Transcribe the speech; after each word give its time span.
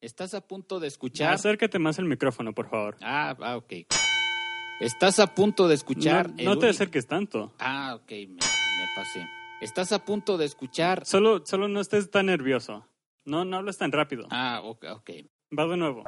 Estás 0.00 0.32
a 0.34 0.40
punto 0.40 0.78
de 0.78 0.86
escuchar. 0.86 1.32
Acércate 1.32 1.78
más 1.78 1.98
al 1.98 2.04
micrófono, 2.04 2.52
por 2.52 2.68
favor. 2.70 2.96
Ah, 3.02 3.34
ah, 3.40 3.56
ok. 3.56 3.72
Estás 4.80 5.18
a 5.18 5.26
punto 5.34 5.66
de 5.66 5.74
escuchar. 5.74 6.30
No, 6.30 6.36
el 6.38 6.44
no 6.44 6.52
te 6.52 6.58
único- 6.66 6.70
acerques 6.70 7.06
tanto. 7.08 7.52
Ah, 7.58 7.96
ok, 7.96 8.10
me, 8.10 8.26
me 8.28 8.86
pasé. 8.94 9.26
Estás 9.60 9.90
a 9.90 10.04
punto 10.04 10.38
de 10.38 10.44
escuchar. 10.44 11.04
Solo, 11.04 11.44
solo 11.44 11.66
no 11.66 11.80
estés 11.80 12.10
tan 12.12 12.26
nervioso. 12.26 12.86
No, 13.24 13.44
no 13.44 13.56
hables 13.56 13.76
tan 13.76 13.90
rápido. 13.90 14.28
Ah, 14.30 14.60
ok, 14.62 14.84
ok. 14.92 15.10
Va 15.58 15.66
de 15.66 15.76
nuevo. 15.76 16.04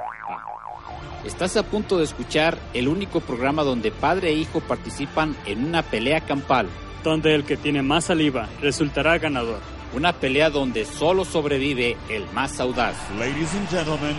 Estás 1.24 1.56
a 1.56 1.64
punto 1.64 1.98
de 1.98 2.04
escuchar 2.04 2.56
el 2.74 2.86
único 2.86 3.20
programa 3.20 3.64
donde 3.64 3.90
padre 3.90 4.28
e 4.28 4.34
hijo 4.34 4.60
participan 4.60 5.36
en 5.46 5.64
una 5.64 5.82
pelea 5.82 6.20
campal. 6.20 6.68
Donde 7.02 7.34
el 7.34 7.45
que 7.45 7.56
tiene 7.56 7.82
más 7.82 8.04
saliva 8.04 8.48
resultará 8.60 9.18
ganador. 9.18 9.60
Una 9.92 10.12
pelea 10.12 10.50
donde 10.50 10.84
solo 10.84 11.24
sobrevive 11.24 11.96
el 12.08 12.24
más 12.32 12.60
audaz. 12.60 12.94
Ladies 13.18 13.52
and 13.54 13.68
gentlemen, 13.68 14.16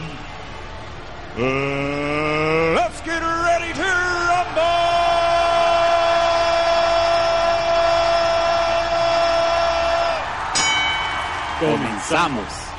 uh, 1.38 2.76
let's 2.76 3.02
get 3.06 3.22
ready 3.22 3.74
to 3.74 3.82
rumble! 3.82 4.92
Comenzamos. 11.62 12.72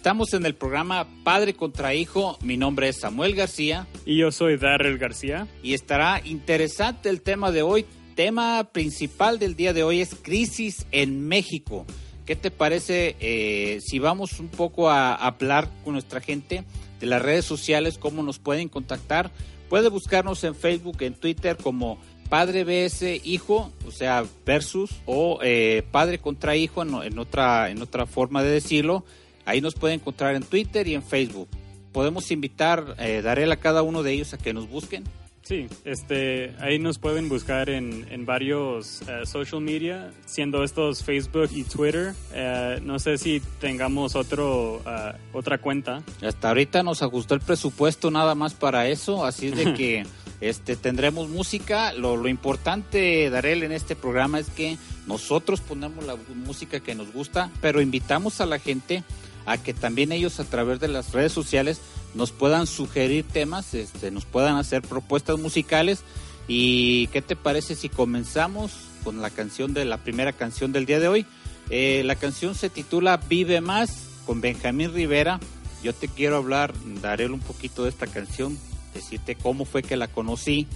Estamos 0.00 0.32
en 0.32 0.46
el 0.46 0.54
programa 0.54 1.06
Padre 1.24 1.52
contra 1.52 1.94
Hijo. 1.94 2.38
Mi 2.40 2.56
nombre 2.56 2.88
es 2.88 3.00
Samuel 3.00 3.34
García 3.34 3.86
Y 4.06 4.16
yo 4.16 4.32
soy 4.32 4.56
Darrell 4.56 4.96
García. 4.96 5.46
y 5.62 5.74
estará 5.74 6.22
interesante 6.24 7.10
el 7.10 7.20
tema 7.20 7.52
de 7.52 7.60
hoy. 7.60 7.84
Tema 8.14 8.70
principal 8.72 9.38
del 9.38 9.56
día 9.56 9.74
de 9.74 9.82
hoy 9.82 10.00
es 10.00 10.14
crisis 10.14 10.86
en 10.90 11.28
México. 11.28 11.84
¿Qué 12.24 12.34
te 12.34 12.50
parece 12.50 13.14
eh, 13.20 13.80
si 13.82 13.98
vamos 13.98 14.40
un 14.40 14.48
poco 14.48 14.88
a 14.88 15.14
hablar 15.14 15.68
con 15.84 15.92
nuestra 15.92 16.22
gente 16.22 16.64
de 16.98 17.06
las 17.06 17.20
redes 17.20 17.44
sociales, 17.44 17.98
cómo 17.98 18.22
nos 18.22 18.38
pueden 18.38 18.70
contactar? 18.70 19.30
Puede 19.68 19.90
buscarnos 19.90 20.42
en 20.44 20.54
Facebook, 20.54 20.96
en 21.02 21.12
Twitter 21.12 21.58
como 21.58 21.98
Padre 22.30 22.64
BS 22.64 23.20
Hijo, 23.22 23.70
o 23.86 23.90
sea, 23.90 24.24
versus, 24.46 24.92
o 25.04 25.40
eh, 25.42 25.84
Padre 25.90 26.20
contra 26.20 26.56
Hijo 26.56 26.80
en, 26.80 26.94
en 26.94 27.18
otra, 27.18 27.68
en 27.68 27.82
otra 27.82 28.06
forma 28.06 28.42
de 28.42 28.50
decirlo. 28.50 29.04
Ahí 29.50 29.60
nos 29.60 29.74
pueden 29.74 29.98
encontrar 29.98 30.36
en 30.36 30.44
Twitter 30.44 30.86
y 30.86 30.94
en 30.94 31.02
Facebook. 31.02 31.48
Podemos 31.90 32.30
invitar, 32.30 32.94
eh, 33.00 33.20
daré 33.20 33.50
a 33.50 33.56
cada 33.56 33.82
uno 33.82 34.04
de 34.04 34.12
ellos 34.12 34.32
a 34.32 34.38
que 34.38 34.54
nos 34.54 34.68
busquen. 34.68 35.02
Sí, 35.42 35.66
este, 35.84 36.54
ahí 36.60 36.78
nos 36.78 36.98
pueden 36.98 37.28
buscar 37.28 37.68
en, 37.68 38.06
en 38.12 38.24
varios 38.24 39.02
eh, 39.08 39.26
social 39.26 39.60
media, 39.60 40.12
siendo 40.24 40.62
estos 40.62 41.02
Facebook 41.02 41.48
y 41.50 41.64
Twitter. 41.64 42.14
Eh, 42.32 42.78
no 42.84 43.00
sé 43.00 43.18
si 43.18 43.40
tengamos 43.58 44.14
otro, 44.14 44.80
eh, 44.86 45.12
otra 45.32 45.58
cuenta. 45.58 46.04
Hasta 46.22 46.48
ahorita 46.50 46.84
nos 46.84 47.02
ajustó 47.02 47.34
el 47.34 47.40
presupuesto 47.40 48.12
nada 48.12 48.36
más 48.36 48.54
para 48.54 48.86
eso, 48.86 49.24
así 49.24 49.48
es 49.48 49.56
de 49.56 49.74
que 49.74 50.06
este 50.40 50.76
tendremos 50.76 51.28
música. 51.28 51.92
Lo, 51.94 52.16
lo 52.16 52.28
importante, 52.28 53.28
Darel, 53.30 53.64
en 53.64 53.72
este 53.72 53.96
programa 53.96 54.38
es 54.38 54.48
que 54.50 54.78
nosotros 55.08 55.60
ponemos 55.60 56.04
la 56.04 56.14
música 56.36 56.78
que 56.78 56.94
nos 56.94 57.12
gusta, 57.12 57.50
pero 57.60 57.80
invitamos 57.80 58.40
a 58.40 58.46
la 58.46 58.60
gente 58.60 59.02
a 59.50 59.58
que 59.58 59.74
también 59.74 60.12
ellos 60.12 60.38
a 60.38 60.44
través 60.44 60.78
de 60.78 60.86
las 60.86 61.12
redes 61.12 61.32
sociales 61.32 61.80
nos 62.14 62.30
puedan 62.30 62.68
sugerir 62.68 63.24
temas, 63.24 63.74
este, 63.74 64.12
nos 64.12 64.24
puedan 64.24 64.56
hacer 64.56 64.80
propuestas 64.82 65.40
musicales. 65.40 66.04
¿Y 66.46 67.08
qué 67.08 67.20
te 67.20 67.34
parece 67.34 67.74
si 67.74 67.88
comenzamos 67.88 68.70
con 69.02 69.20
la 69.20 69.30
canción 69.30 69.74
de 69.74 69.84
la 69.84 69.98
primera 69.98 70.32
canción 70.32 70.70
del 70.70 70.86
día 70.86 71.00
de 71.00 71.08
hoy? 71.08 71.26
Eh, 71.68 72.02
la 72.04 72.14
canción 72.14 72.54
se 72.54 72.70
titula 72.70 73.16
Vive 73.28 73.60
Más 73.60 73.90
con 74.24 74.40
Benjamín 74.40 74.94
Rivera. 74.94 75.40
Yo 75.82 75.92
te 75.92 76.06
quiero 76.06 76.36
hablar, 76.36 76.72
daré 77.02 77.26
un 77.26 77.40
poquito 77.40 77.82
de 77.82 77.90
esta 77.90 78.06
canción, 78.06 78.56
decirte 78.94 79.34
cómo 79.34 79.64
fue 79.64 79.82
que 79.82 79.96
la 79.96 80.06
conocí, 80.06 80.68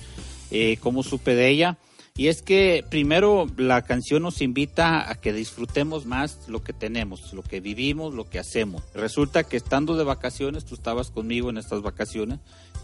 eh, 0.51 0.79
cómo 0.81 1.05
supe 1.05 1.37
de 1.37 1.49
ella. 1.49 1.79
Y 2.17 2.29
es 2.29 2.43
que 2.43 2.85
primero 2.89 3.49
la 3.57 3.83
canción 3.83 4.23
nos 4.23 4.41
invita 4.41 5.11
a 5.11 5.17
que 5.17 5.33
disfrutemos 5.33 6.07
más 6.07 6.47
lo 6.47 6.63
que 6.63 6.73
tenemos, 6.73 7.33
lo 7.33 7.43
que 7.43 7.59
vivimos, 7.59 8.15
lo 8.15 8.31
que 8.31 8.39
hacemos. 8.39 8.85
Resulta 8.95 9.43
que 9.43 9.57
estando 9.57 9.97
de 9.97 10.05
vacaciones, 10.05 10.65
tú 10.65 10.77
estabas 10.77 11.11
conmigo 11.11 11.51
en 11.51 11.59
estas 11.59 11.83
vacaciones, 11.83 12.39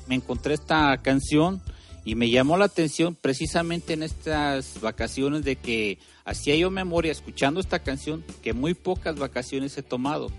me 0.08 0.16
encontré 0.16 0.54
esta 0.54 0.98
canción 0.98 1.62
y 2.04 2.16
me 2.16 2.28
llamó 2.28 2.56
la 2.56 2.64
atención 2.64 3.14
precisamente 3.14 3.92
en 3.92 4.02
estas 4.02 4.80
vacaciones 4.80 5.44
de 5.44 5.54
que 5.54 6.00
hacía 6.24 6.56
yo 6.56 6.72
memoria 6.72 7.12
escuchando 7.12 7.60
esta 7.60 7.78
canción 7.78 8.24
que 8.42 8.52
muy 8.52 8.74
pocas 8.74 9.14
vacaciones 9.14 9.78
he 9.78 9.84
tomado. 9.84 10.32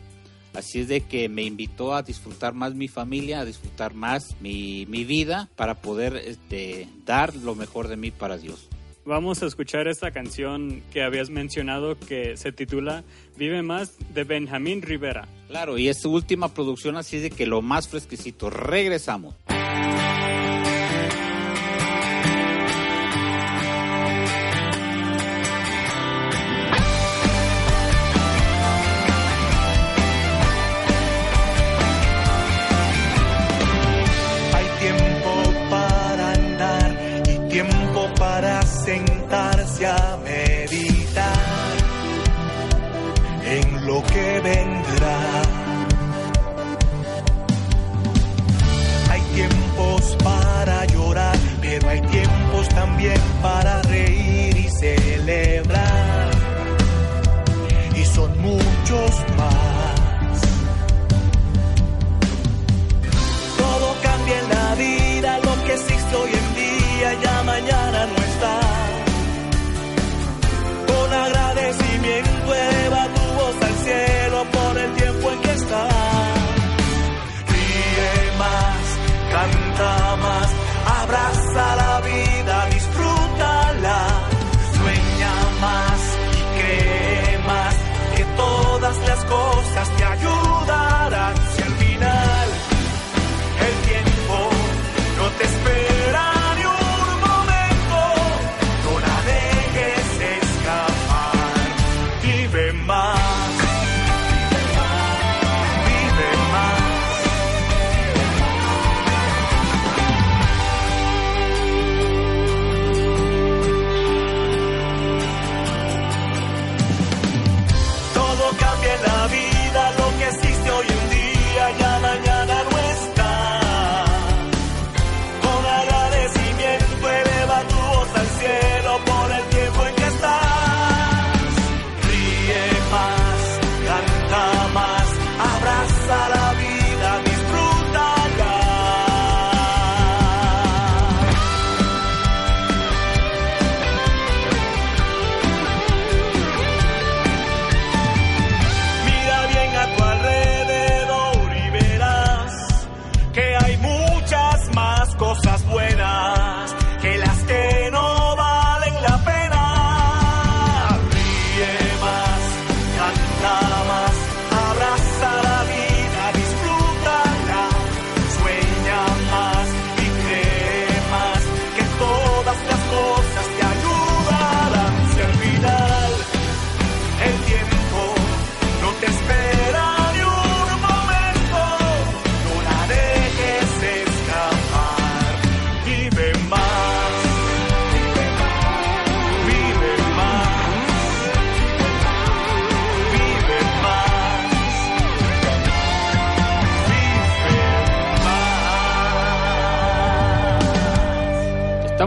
Así 0.53 0.81
es 0.81 0.89
de 0.89 0.99
que 0.99 1.29
me 1.29 1.43
invitó 1.43 1.95
a 1.95 2.03
disfrutar 2.03 2.53
más 2.53 2.75
mi 2.75 2.89
familia, 2.89 3.39
a 3.39 3.45
disfrutar 3.45 3.93
más 3.93 4.35
mi, 4.41 4.85
mi 4.87 5.05
vida 5.05 5.47
para 5.55 5.75
poder 5.75 6.17
este, 6.17 6.89
dar 7.05 7.33
lo 7.37 7.55
mejor 7.55 7.87
de 7.87 7.95
mí 7.95 8.11
para 8.11 8.37
Dios. 8.37 8.67
Vamos 9.03 9.41
a 9.41 9.47
escuchar 9.47 9.87
esta 9.87 10.11
canción 10.11 10.83
que 10.93 11.01
habías 11.01 11.31
mencionado 11.31 11.97
que 11.97 12.37
se 12.37 12.51
titula 12.51 13.03
Vive 13.35 13.63
Más 13.63 13.97
de 14.13 14.23
Benjamín 14.23 14.83
Rivera. 14.83 15.27
Claro, 15.47 15.79
y 15.79 15.89
es 15.89 15.99
su 16.01 16.11
última 16.11 16.53
producción, 16.53 16.95
así 16.97 17.17
de 17.17 17.31
que 17.31 17.47
lo 17.47 17.63
más 17.63 17.87
fresquecito. 17.87 18.51
Regresamos. 18.51 19.35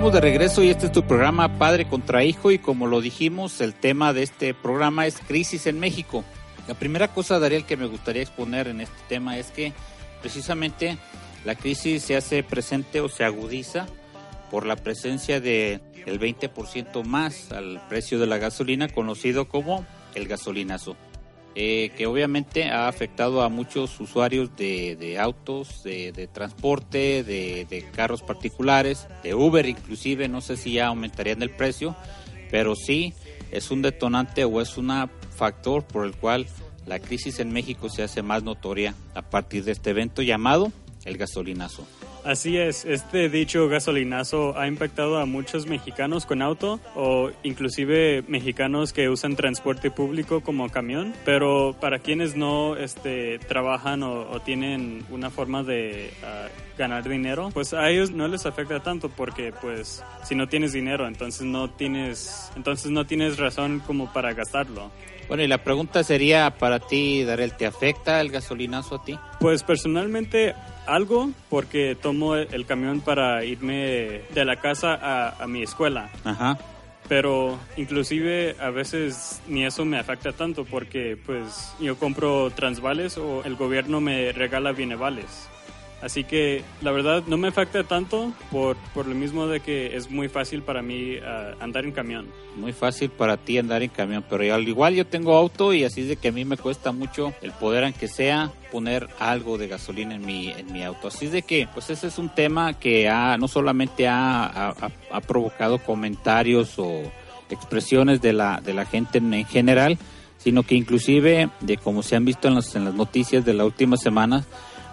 Estamos 0.05 0.21
de 0.21 0.29
regreso 0.29 0.63
y 0.63 0.69
este 0.69 0.85
es 0.85 0.93
tu 0.93 1.03
programa 1.07 1.57
Padre 1.57 1.89
contra 1.89 2.25
Hijo 2.25 2.51
y 2.51 2.59
como 2.59 2.87
lo 2.87 3.01
dijimos, 3.01 3.63
el 3.63 3.73
tema 3.73 4.13
de 4.13 4.23
este 4.23 4.53
programa 4.53 5.07
es 5.07 5.17
crisis 5.17 5.67
en 5.67 5.81
México. 5.81 6.25
La 6.69 6.75
primera 6.75 7.09
cosa, 7.09 7.39
Dariel, 7.39 7.65
que 7.65 7.79
me 7.79 7.87
gustaría 7.87 8.21
exponer 8.21 8.69
en 8.69 8.83
este 8.83 8.99
tema 9.09 9.39
es 9.39 9.51
que 9.51 9.73
precisamente 10.21 10.99
la 11.47 11.55
crisis 11.55 12.03
se 12.03 12.17
hace 12.17 12.43
presente 12.43 13.01
o 13.01 13.09
se 13.09 13.25
agudiza 13.25 13.87
por 14.51 14.67
la 14.67 14.77
presencia 14.77 15.41
de 15.41 15.81
el 16.05 16.21
20% 16.21 17.03
más 17.03 17.51
al 17.51 17.81
precio 17.89 18.19
de 18.19 18.27
la 18.27 18.37
gasolina, 18.37 18.89
conocido 18.89 19.49
como 19.49 19.87
el 20.15 20.29
gasolinazo. 20.29 20.97
Eh, 21.57 21.93
que 21.97 22.07
obviamente 22.07 22.65
ha 22.65 22.89
afectado 22.89 23.41
a 23.43 23.49
muchos 23.49 24.01
usuarios 24.01 24.57
de, 24.57 25.17
autos, 25.21 25.85
de, 25.85 26.29
transporte, 26.33 27.23
de, 27.23 27.87
carros 27.95 28.23
particulares, 28.23 29.07
de 29.23 29.37
Uber 29.37 29.65
inclusive, 29.67 30.27
no 30.27 30.41
sé 30.41 30.57
si 30.57 30.73
ya 30.73 30.89
aumentarían 30.89 31.43
el 31.43 31.51
precio, 31.51 31.95
pero 32.51 32.75
sí 32.75 33.15
es 33.53 33.71
un 33.71 33.83
detonante 33.83 34.45
o 34.45 34.61
es 34.61 34.77
un 34.77 34.91
factor 35.31 35.85
por 35.85 36.05
el 36.05 36.17
cual 36.17 36.49
la 36.87 36.99
crisis 36.99 37.39
en 37.39 37.53
México 37.53 37.89
se 37.89 38.03
hace 38.03 38.21
más 38.23 38.43
notoria 38.43 38.97
a 39.15 39.23
partir 39.23 39.63
de 39.63 39.73
este 39.73 39.91
evento 39.91 40.23
llamado 40.23 40.73
el 41.05 41.17
gasolinazo. 41.17 41.87
Así 42.25 42.57
es, 42.57 42.87
este 42.87 43.29
dicho 43.29 43.69
gasolinazo 43.69 44.59
ha 44.59 44.67
impactado 44.67 45.19
a 45.19 45.27
muchos 45.27 45.67
mexicanos 45.67 46.25
con 46.25 46.41
auto 46.41 46.81
o 46.95 47.31
inclusive 47.43 48.25
mexicanos 48.29 48.95
que 48.95 49.11
usan 49.11 49.37
transporte 49.37 49.91
público 49.91 50.41
como 50.41 50.71
camión, 50.71 51.13
pero 51.27 51.77
para 51.79 51.99
quienes 51.99 52.35
no 52.35 52.77
este, 52.77 53.39
trabajan 53.41 54.03
o, 54.03 54.41
tienen 54.41 55.05
una 55.11 55.31
forma 55.31 55.63
de 55.63 56.11
ah, 56.25 56.49
ganar 56.79 57.07
dinero, 57.07 57.51
pues 57.53 57.75
a 57.75 57.91
ellos 57.91 58.11
no 58.11 58.27
les 58.27 58.47
afecta 58.47 58.81
tanto 58.81 59.11
porque 59.11 59.53
pues 59.61 60.03
si 60.25 60.35
no 60.35 60.49
tienes 60.49 60.73
dinero, 60.73 61.07
entonces 61.07 61.43
no 61.43 61.69
tienes, 61.71 62.51
entonces 62.57 62.91
no 62.91 63.07
tienes 63.07 63.39
razón 63.39 63.81
como 63.87 64.11
para 64.13 64.33
gastarlo. 64.33 64.91
Bueno, 65.29 65.43
y 65.43 65.47
la 65.47 65.63
pregunta 65.63 66.03
sería 66.05 66.51
para 66.59 66.81
ti, 66.81 67.25
Darel, 67.25 67.55
¿te 67.55 67.67
afecta 67.67 68.21
el 68.21 68.31
gasolinazo 68.31 68.97
a 68.97 69.05
ti? 69.05 69.19
Pues 69.41 69.63
personalmente 69.63 70.55
algo 70.87 71.31
porque 71.51 71.97
tomo 72.01 72.37
el 72.37 72.67
camión 72.67 73.01
para 73.01 73.45
irme 73.45 74.23
de 74.33 74.45
la 74.45 74.57
casa 74.57 75.33
a, 75.41 75.47
mi 75.47 75.63
escuela. 75.63 76.11
Ajá. 76.25 76.59
Pero 77.09 77.59
inclusive 77.77 78.57
a 78.61 78.71
veces 78.71 79.43
ni 79.47 79.65
eso 79.65 79.85
me 79.85 79.99
afecta 79.99 80.33
tanto 80.33 80.65
porque 80.65 81.19
pues 81.27 81.75
yo 81.79 81.99
compro 81.99 82.51
transvales 82.51 83.19
o 83.19 83.45
el 83.45 83.57
gobierno 83.57 84.01
me 84.01 84.33
regala 84.33 84.73
bienevales. 84.73 85.49
Así 86.05 86.23
que 86.23 86.63
la 86.83 86.93
verdad 86.93 87.23
no 87.27 87.39
me 87.39 87.49
afecta 87.49 87.83
tanto 87.83 88.35
por, 88.51 88.77
por 88.93 89.07
lo 89.07 89.15
mismo 89.15 89.47
de 89.47 89.61
que 89.61 89.97
es 89.97 90.11
muy 90.11 90.29
fácil 90.29 90.61
para 90.61 90.83
mí 90.83 91.17
ah, 91.17 91.55
andar 91.61 91.87
en 91.87 91.93
camión. 91.93 92.27
Muy 92.57 92.75
fácil 92.75 93.09
para 93.09 93.39
ti 93.39 93.57
andar 93.57 93.83
en 93.83 93.89
camión, 93.89 94.23
pero 94.29 94.55
al 94.55 94.69
igual 94.69 94.95
yo 94.95 95.07
tengo 95.07 95.35
auto 95.35 95.73
y 95.73 95.83
así 95.83 96.03
es 96.03 96.09
de 96.09 96.17
que 96.17 96.29
a 96.29 96.33
mí 96.33 96.45
me 96.45 96.59
cuesta 96.59 96.93
mucho 96.93 97.33
el 97.41 97.53
poder, 97.53 97.85
aunque 97.85 98.07
sea, 98.07 98.53
poner 98.71 99.09
algo 99.19 99.57
de 99.57 99.67
gasolina 99.67 100.15
en 100.15 100.27
mi, 100.27 100.51
en 100.51 100.71
mi 100.75 100.83
auto. 100.83 101.09
Así 101.09 101.25
es 101.25 101.33
de 101.33 101.41
que, 101.41 101.67
pues 101.73 101.89
ese 101.89 102.09
es 102.09 102.19
un 102.19 102.29
tema 102.29 102.79
que 102.79 103.09
ha, 103.09 103.39
no 103.39 103.49
solamente 103.49 104.07
ha, 104.07 104.75
ha, 105.11 105.21
provocado 105.23 105.79
comentarios 105.79 106.79
o 106.79 107.01
expresiones 107.49 108.21
de 108.21 108.35
la, 108.35 108.61
de 108.61 108.75
la 108.75 108.85
gente 108.85 109.17
en, 109.17 109.33
en 109.33 109.47
general, 109.47 109.97
sino 110.37 110.65
que 110.65 110.75
inclusive, 110.75 111.49
de 111.61 111.79
como 111.79 112.03
se 112.03 112.15
han 112.15 112.27
visto 112.27 112.47
en 112.49 112.57
las, 112.57 112.77
en 112.77 112.85
las 112.85 112.93
noticias 112.93 113.43
de 113.43 113.55
la 113.55 113.65
última 113.65 113.97
semana, 113.97 114.45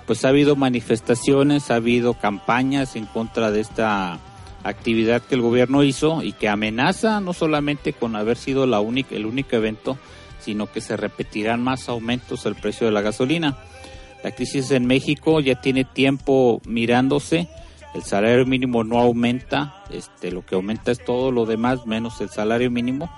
pues 0.05 0.25
ha 0.25 0.29
habido 0.29 0.55
manifestaciones, 0.55 1.71
ha 1.71 1.75
habido 1.75 2.13
campañas 2.13 2.95
en 2.95 3.05
contra 3.05 3.51
de 3.51 3.61
esta 3.61 4.19
actividad 4.63 5.21
que 5.21 5.35
el 5.35 5.41
gobierno 5.41 5.83
hizo 5.83 6.21
y 6.23 6.33
que 6.33 6.49
amenaza 6.49 7.19
no 7.19 7.33
solamente 7.33 7.93
con 7.93 8.15
haber 8.15 8.37
sido 8.37 8.67
la 8.67 8.79
única, 8.79 9.15
el 9.15 9.25
único 9.25 9.55
evento, 9.55 9.97
sino 10.39 10.71
que 10.71 10.81
se 10.81 10.97
repetirán 10.97 11.63
más 11.63 11.89
aumentos 11.89 12.45
al 12.45 12.55
precio 12.55 12.87
de 12.87 12.93
la 12.93 13.01
gasolina. 13.01 13.57
La 14.23 14.31
crisis 14.31 14.71
en 14.71 14.85
México 14.85 15.39
ya 15.39 15.61
tiene 15.61 15.83
tiempo 15.83 16.61
mirándose, 16.65 17.49
el 17.93 18.03
salario 18.03 18.45
mínimo 18.45 18.83
no 18.83 18.99
aumenta, 18.99 19.83
este, 19.91 20.31
lo 20.31 20.45
que 20.45 20.55
aumenta 20.55 20.91
es 20.91 21.03
todo 21.03 21.31
lo 21.31 21.45
demás 21.45 21.85
menos 21.85 22.21
el 22.21 22.29
salario 22.29 22.71
mínimo 22.71 23.09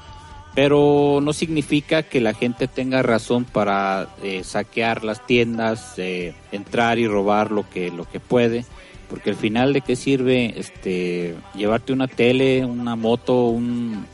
pero 0.56 1.20
no 1.22 1.34
significa 1.34 2.04
que 2.04 2.22
la 2.22 2.34
gente 2.34 2.68
tenga 2.68 3.02
razón 3.02 3.46
para 3.46 4.10
eh, 4.22 4.44
saquear 4.44 5.04
las 5.04 5.26
tiendas, 5.26 5.94
eh, 5.98 6.36
entrar 6.52 7.00
y 7.00 7.08
robar 7.08 7.52
lo 7.52 7.68
que 7.70 7.90
lo 7.92 8.10
que 8.10 8.20
puede, 8.20 8.66
porque 9.10 9.32
al 9.32 9.36
final 9.36 9.74
de 9.74 9.82
qué 9.82 9.96
sirve 9.96 10.54
este 10.60 11.36
llevarte 11.56 11.94
una 11.94 12.08
tele, 12.08 12.66
una 12.66 12.96
moto, 12.96 13.46
un 13.48 14.06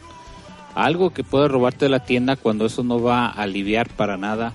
algo 0.76 1.10
que 1.10 1.24
pueda 1.24 1.48
robarte 1.48 1.86
de 1.86 1.90
la 1.90 2.06
tienda 2.06 2.36
cuando 2.36 2.66
eso 2.66 2.84
no 2.84 3.02
va 3.02 3.26
a 3.26 3.32
aliviar 3.32 3.90
para 3.90 4.18
nada 4.18 4.54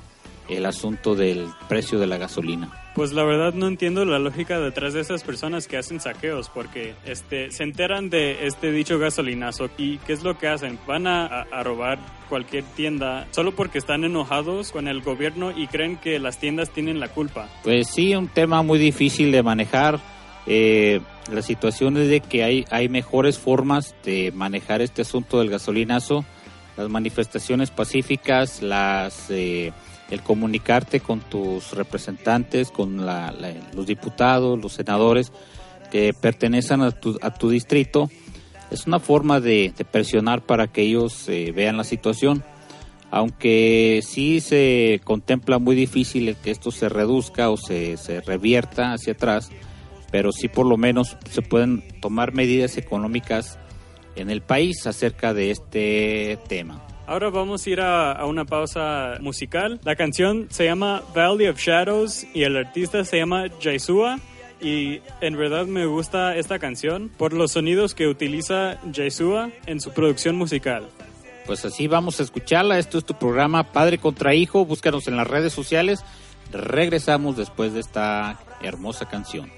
el 0.49 0.65
asunto 0.67 1.15
del 1.15 1.49
precio 1.69 1.99
de 1.99 2.07
la 2.07 2.17
gasolina. 2.17 2.84
Pues 2.95 3.13
la 3.13 3.25
verdad 3.25 3.55
no 3.55 3.67
entiendo 3.67 4.05
la 4.05 4.21
lógica 4.21 4.61
detrás 4.61 4.95
de 4.95 5.01
esas 5.01 5.25
personas 5.25 5.67
que 5.67 5.77
hacen 5.77 5.99
saqueos, 5.99 6.49
porque 6.49 6.95
este, 7.05 7.51
se 7.51 7.65
enteran 7.65 8.09
de 8.09 8.47
este 8.47 8.71
dicho 8.71 9.01
gasolinazo 9.01 9.69
y 9.77 9.99
¿qué 9.99 10.13
es 10.13 10.23
lo 10.23 10.39
que 10.39 10.47
hacen? 10.47 10.79
Van 10.87 11.09
a, 11.09 11.45
robar 11.65 11.99
cualquier 12.29 12.63
tienda 12.63 13.27
solo 13.33 13.53
porque 13.53 13.79
están 13.79 14.05
enojados 14.05 14.71
con 14.71 14.87
el 14.87 15.01
gobierno 15.01 15.51
y 15.51 15.67
creen 15.67 15.97
que 15.97 16.21
las 16.21 16.39
tiendas 16.39 16.71
tienen 16.71 17.01
la 17.01 17.09
culpa. 17.09 17.49
Pues 17.65 17.89
sí, 17.89 18.15
un 18.15 18.29
tema 18.29 18.63
muy 18.63 18.79
difícil 18.79 19.33
de 19.33 19.43
manejar. 19.43 19.99
Eh, 20.47 21.01
la 21.33 21.43
situación 21.43 21.97
es 21.97 22.09
de 22.09 22.21
que 22.21 22.45
hay, 22.45 22.65
hay 22.71 22.89
mejores 22.89 23.41
formas 23.41 23.97
de 24.05 24.31
manejar 24.33 24.83
este 24.83 25.03
asunto 25.03 25.41
del 25.41 25.51
gasolinazo. 25.51 26.25
Las 26.77 26.89
manifestaciones 26.89 27.73
pacíficas, 27.73 28.63
las... 28.63 29.31
Eh, 29.31 29.73
el 30.15 30.23
comunicarte 30.23 31.01
con 31.01 31.21
tus 31.21 31.73
representantes, 31.73 32.71
con 32.71 33.05
los 33.75 33.87
diputados, 33.87 34.59
los 34.59 34.73
senadores 34.73 35.33
que 35.91 36.15
pertenecen 36.15 36.81
a 36.81 36.91
tu, 36.91 37.19
a 37.21 37.35
tu 37.35 37.51
distrito, 37.51 38.09
es 38.71 38.87
una 38.87 38.99
forma 38.99 39.41
de, 39.41 39.73
presionar 39.91 40.43
para 40.43 40.69
que 40.69 40.83
ellos 40.83 41.29
eh, 41.29 41.53
vean 41.55 41.77
la 41.77 41.85
situación. 41.85 42.43
Aunque 43.11 44.01
sí 44.03 44.41
se 44.41 45.01
contempla 45.05 45.59
muy 45.59 45.77
difícil 45.77 46.35
que 46.43 46.51
esto 46.51 46.73
se 46.73 46.89
reduzca 46.89 47.51
o 47.51 47.57
se, 47.57 47.97
se 47.97 48.21
revierta 48.21 48.93
hacia 48.93 49.13
atrás, 49.13 49.51
pero 50.11 50.33
sí 50.33 50.49
por 50.49 50.67
lo 50.67 50.77
menos 50.77 51.17
se 51.31 51.43
pueden 51.43 51.85
tomar 52.01 52.33
medidas 52.33 52.77
económicas 52.77 53.59
en 54.17 54.31
el 54.31 54.43
país 54.43 54.87
acerca 54.87 55.35
de 55.35 55.51
este 55.53 56.39
tema. 56.49 56.94
Ahora 57.07 57.29
vamos 57.29 57.67
a 57.67 57.71
ir 57.71 57.81
a, 57.81 58.25
una 58.25 58.47
pausa 58.47 59.19
musical. 59.21 59.79
La 59.85 59.95
canción 59.95 60.47
se 60.51 60.65
llama 60.65 61.03
Valley 61.15 61.49
of 61.49 61.59
Shadows 61.59 62.27
y 62.33 62.45
el 62.45 62.57
artista 62.57 63.05
se 63.05 63.19
llama 63.19 63.45
Jaisua. 63.61 64.21
Y 64.61 65.03
en 65.21 65.37
verdad 65.37 65.67
me 65.67 65.85
gusta 65.85 66.37
esta 66.37 66.59
canción 66.59 67.11
por 67.11 67.35
los 67.35 67.53
sonidos 67.53 67.95
que 67.95 68.09
utiliza 68.09 68.79
Jaisua 68.91 69.51
en 69.67 69.81
su 69.81 69.93
producción 69.93 70.37
musical. 70.37 70.89
Pues 71.45 71.65
así 71.67 71.89
vamos 71.89 72.21
a 72.21 72.23
escucharla. 72.23 72.79
Esto 72.79 72.97
es 72.97 73.05
tu 73.05 73.15
programa 73.15 73.73
Padre 73.73 73.99
contra 73.99 74.35
Hijo. 74.35 74.65
Búscanos 74.65 75.07
en 75.07 75.19
las 75.19 75.27
redes 75.27 75.53
sociales. 75.53 76.03
Regresamos 76.53 77.37
después 77.37 77.75
de 77.75 77.81
esta 77.81 78.41
hermosa 78.63 79.07
canción. 79.07 79.51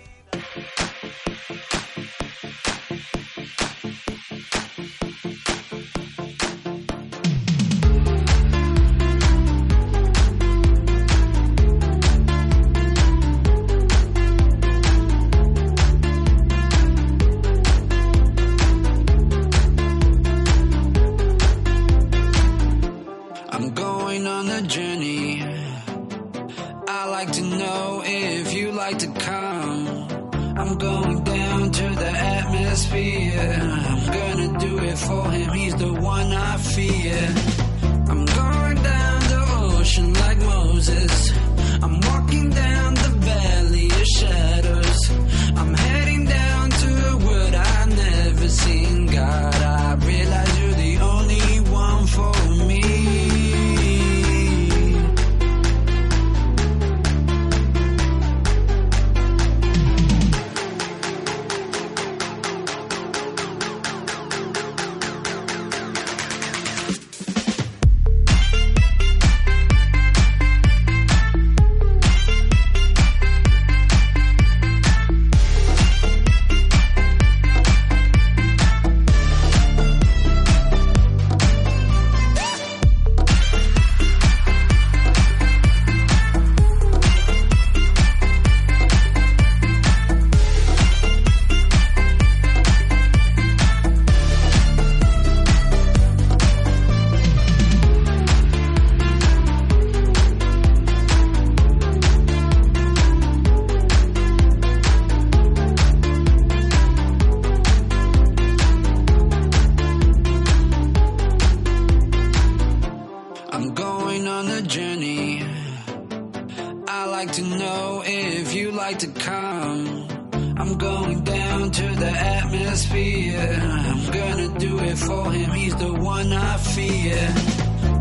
One 126.17 126.33
I 126.33 126.57
fear. 126.57 127.21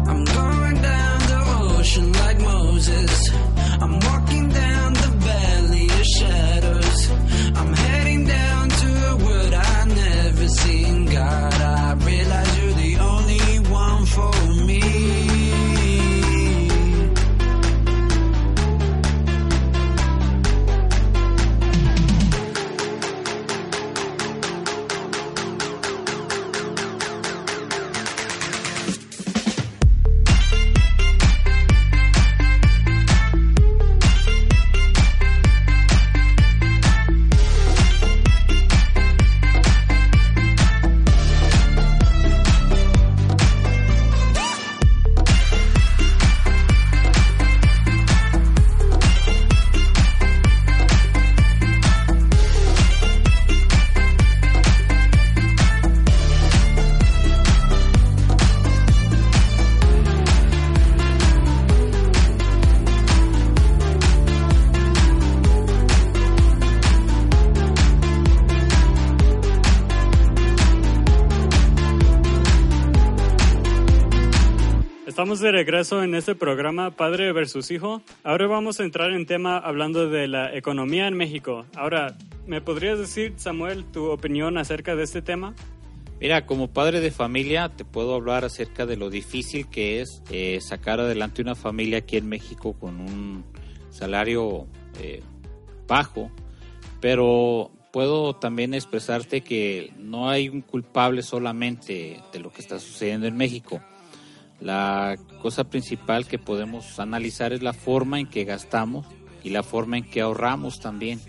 I'm 0.09 0.23
going 0.39 0.77
down 0.91 1.19
the 1.31 1.41
ocean 1.63 2.13
like 2.13 2.39
Moses. 2.39 3.13
I'm 3.83 3.95
walking 4.09 4.47
down 4.49 4.93
the 5.03 5.11
valley 5.31 5.87
of 5.99 6.05
shadows. 6.17 6.99
I'm 7.59 7.73
Estamos 75.25 75.39
de 75.39 75.51
regreso 75.51 76.03
en 76.03 76.13
este 76.13 76.35
programa 76.35 76.91
Padre 76.91 77.31
versus 77.33 77.71
Hijo. 77.71 78.03
Ahora 78.23 78.45
vamos 78.45 78.79
a 78.79 78.83
entrar 78.83 79.09
en 79.09 79.25
tema 79.25 79.57
hablando 79.57 80.07
de 80.07 80.27
la 80.27 80.55
economía 80.55 81.07
en 81.07 81.17
México. 81.17 81.65
Ahora, 81.75 82.15
¿me 82.45 82.61
podrías 82.61 82.99
decir, 82.99 83.33
Samuel, 83.37 83.85
tu 83.85 84.11
opinión 84.11 84.59
acerca 84.59 84.95
de 84.95 85.01
este 85.01 85.23
tema? 85.23 85.55
Mira, 86.21 86.45
como 86.45 86.67
padre 86.67 86.99
de 86.99 87.09
familia 87.09 87.69
te 87.69 87.83
puedo 87.83 88.13
hablar 88.13 88.45
acerca 88.45 88.85
de 88.85 88.97
lo 88.97 89.09
difícil 89.09 89.67
que 89.67 89.99
es 89.99 90.21
eh, 90.29 90.59
sacar 90.61 90.99
adelante 90.99 91.41
una 91.41 91.55
familia 91.55 91.97
aquí 91.97 92.17
en 92.17 92.29
México 92.29 92.73
con 92.79 93.01
un 93.01 93.45
salario 93.89 94.67
eh, 95.01 95.23
bajo, 95.87 96.29
pero 97.01 97.71
puedo 97.91 98.35
también 98.35 98.75
expresarte 98.75 99.41
que 99.41 99.91
no 99.97 100.29
hay 100.29 100.49
un 100.49 100.61
culpable 100.61 101.23
solamente 101.23 102.21
de 102.31 102.39
lo 102.39 102.51
que 102.51 102.61
está 102.61 102.77
sucediendo 102.77 103.25
en 103.25 103.35
México. 103.35 103.81
La 104.59 105.17
cosa 105.41 105.65
principal 105.65 106.27
que 106.27 106.39
podemos 106.39 106.99
analizar 106.99 107.53
es 107.53 107.61
la 107.61 107.73
forma 107.73 108.19
en 108.19 108.27
que 108.27 108.45
gastamos 108.45 109.05
y 109.43 109.49
la 109.49 109.63
forma 109.63 109.97
en 109.97 110.09
que 110.09 110.21
ahorramos 110.21 110.79
también. 110.79 111.19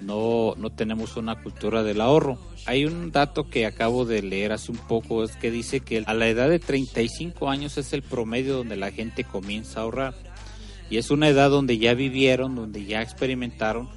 No, 0.00 0.54
no 0.56 0.70
tenemos 0.70 1.16
una 1.16 1.42
cultura 1.42 1.82
del 1.82 2.00
ahorro. 2.00 2.38
Hay 2.66 2.84
un 2.84 3.10
dato 3.10 3.50
que 3.50 3.66
acabo 3.66 4.04
de 4.04 4.22
leer 4.22 4.52
hace 4.52 4.70
un 4.70 4.78
poco, 4.78 5.24
es 5.24 5.36
que 5.36 5.50
dice 5.50 5.80
que 5.80 6.04
a 6.06 6.14
la 6.14 6.28
edad 6.28 6.48
de 6.48 6.60
35 6.60 7.50
años 7.50 7.78
es 7.78 7.92
el 7.92 8.02
promedio 8.02 8.56
donde 8.58 8.76
la 8.76 8.92
gente 8.92 9.24
comienza 9.24 9.80
a 9.80 9.82
ahorrar. 9.82 10.14
Y 10.88 10.98
es 10.98 11.10
una 11.10 11.28
edad 11.28 11.50
donde 11.50 11.78
ya 11.78 11.94
vivieron, 11.94 12.54
donde 12.54 12.84
ya 12.84 13.02
experimentaron 13.02 13.88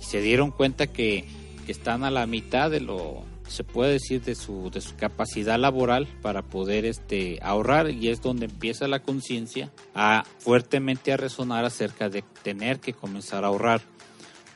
y 0.00 0.04
se 0.04 0.20
dieron 0.20 0.50
cuenta 0.50 0.88
que, 0.88 1.24
que 1.64 1.72
están 1.72 2.02
a 2.04 2.10
la 2.10 2.26
mitad 2.26 2.70
de 2.70 2.80
lo, 2.80 3.24
se 3.54 3.64
puede 3.64 3.92
decir 3.92 4.22
de 4.22 4.34
su, 4.34 4.70
de 4.70 4.80
su 4.80 4.96
capacidad 4.96 5.58
laboral 5.58 6.06
para 6.20 6.42
poder 6.42 6.84
este, 6.84 7.38
ahorrar 7.40 7.90
y 7.90 8.08
es 8.08 8.20
donde 8.20 8.46
empieza 8.46 8.88
la 8.88 9.00
conciencia 9.00 9.70
a 9.94 10.24
fuertemente 10.38 11.12
a 11.12 11.16
resonar 11.16 11.64
acerca 11.64 12.08
de 12.08 12.24
tener 12.42 12.80
que 12.80 12.92
comenzar 12.92 13.44
a 13.44 13.48
ahorrar. 13.48 13.80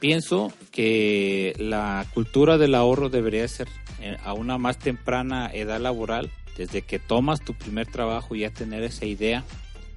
Pienso 0.00 0.52
que 0.70 1.54
la 1.58 2.06
cultura 2.12 2.58
del 2.58 2.74
ahorro 2.74 3.08
debería 3.08 3.46
ser 3.48 3.68
eh, 4.00 4.16
a 4.24 4.32
una 4.32 4.58
más 4.58 4.78
temprana 4.78 5.50
edad 5.52 5.80
laboral, 5.80 6.30
desde 6.56 6.82
que 6.82 6.98
tomas 6.98 7.40
tu 7.40 7.54
primer 7.54 7.86
trabajo 7.86 8.34
ya 8.34 8.50
tener 8.50 8.82
esa 8.82 9.06
idea 9.06 9.44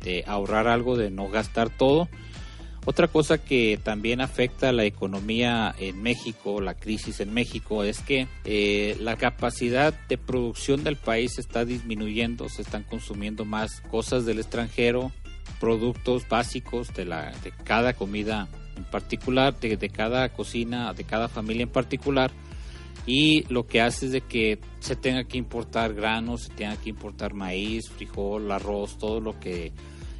de 0.03 0.23
ahorrar 0.27 0.67
algo, 0.67 0.95
de 0.95 1.09
no 1.09 1.27
gastar 1.27 1.69
todo 1.69 2.07
otra 2.85 3.07
cosa 3.07 3.37
que 3.37 3.79
también 3.81 4.21
afecta 4.21 4.69
a 4.69 4.71
la 4.71 4.85
economía 4.85 5.75
en 5.77 6.01
México, 6.01 6.61
la 6.61 6.73
crisis 6.73 7.19
en 7.19 7.31
México, 7.31 7.83
es 7.83 7.99
que 7.99 8.27
eh, 8.43 8.97
la 8.99 9.17
capacidad 9.17 9.93
de 10.07 10.17
producción 10.17 10.83
del 10.83 10.95
país 10.95 11.37
está 11.37 11.63
disminuyendo, 11.63 12.49
se 12.49 12.63
están 12.63 12.83
consumiendo 12.83 13.45
más 13.45 13.81
cosas 13.81 14.25
del 14.25 14.39
extranjero, 14.39 15.11
productos 15.59 16.27
básicos 16.27 16.91
de, 16.95 17.05
la, 17.05 17.31
de 17.43 17.51
cada 17.63 17.93
comida 17.93 18.47
en 18.75 18.83
particular, 18.85 19.59
de, 19.59 19.77
de 19.77 19.89
cada 19.89 20.29
cocina, 20.29 20.91
de 20.93 21.03
cada 21.03 21.27
familia 21.27 21.63
en 21.63 21.69
particular, 21.69 22.31
y 23.05 23.43
lo 23.53 23.67
que 23.67 23.81
hace 23.81 24.07
es 24.07 24.11
de 24.11 24.21
que 24.21 24.57
se 24.79 24.95
tenga 24.95 25.23
que 25.25 25.37
importar 25.37 25.93
granos, 25.93 26.43
se 26.43 26.53
tenga 26.53 26.77
que 26.77 26.89
importar 26.89 27.35
maíz, 27.35 27.89
frijol, 27.89 28.51
arroz, 28.51 28.97
todo 28.97 29.19
lo 29.19 29.39
que 29.39 29.71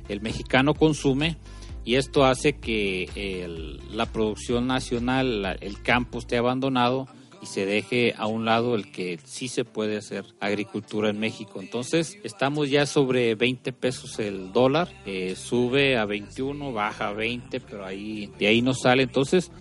el 0.10 0.22
mexicano 0.22 0.76
consume 0.76 1.38
y 1.86 1.96
esto 1.96 2.26
hace 2.26 2.54
que 2.54 3.10
el- 3.16 3.80
la 3.96 4.06
producción 4.06 4.68
nacional, 4.68 5.42
la- 5.42 5.54
el 5.54 5.82
campo 5.82 6.20
esté 6.20 6.38
abandonado 6.38 7.08
y 7.42 7.48
se 7.48 7.66
deje 7.66 8.14
a 8.18 8.28
un 8.28 8.46
lado 8.46 8.76
el 8.76 8.92
que 8.92 9.20
sí 9.24 9.48
se 9.48 9.66
puede 9.66 9.98
hacer 9.98 10.26
agricultura 10.40 11.10
en 11.10 11.20
México. 11.20 11.60
Entonces 11.60 12.20
estamos 12.24 12.70
ya 12.70 12.86
sobre 12.86 13.34
20 13.34 13.74
pesos 13.74 14.20
el 14.20 14.52
dólar, 14.54 14.90
eh, 15.08 15.36
sube 15.36 15.98
a 15.98 16.06
21, 16.06 16.72
baja 16.72 17.08
a 17.08 17.14
20, 17.14 17.60
pero 17.60 17.84
ahí 17.84 18.30
de 18.38 18.46
ahí 18.48 18.62
no 18.62 18.76
sale. 18.76 19.02
Entonces 19.04 19.52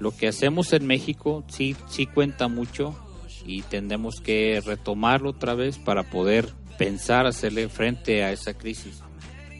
lo 0.00 0.10
que 0.16 0.26
hacemos 0.26 0.72
en 0.72 0.86
México 0.88 1.44
sí, 1.48 1.76
sí 1.88 2.06
cuenta 2.06 2.48
mucho 2.48 2.98
y 3.46 3.62
tendremos 3.62 4.20
que 4.20 4.60
retomarlo 4.64 5.30
otra 5.30 5.54
vez 5.54 5.78
para 5.78 6.10
poder 6.10 6.48
pensar 6.78 7.26
hacerle 7.26 7.68
frente 7.68 8.24
a 8.24 8.32
esa 8.32 8.54
crisis. 8.58 9.02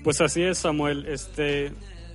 Pues 0.03 0.21
así 0.21 0.43
es, 0.43 0.59
Samuel. 0.59 1.07
Este, 1.07 1.71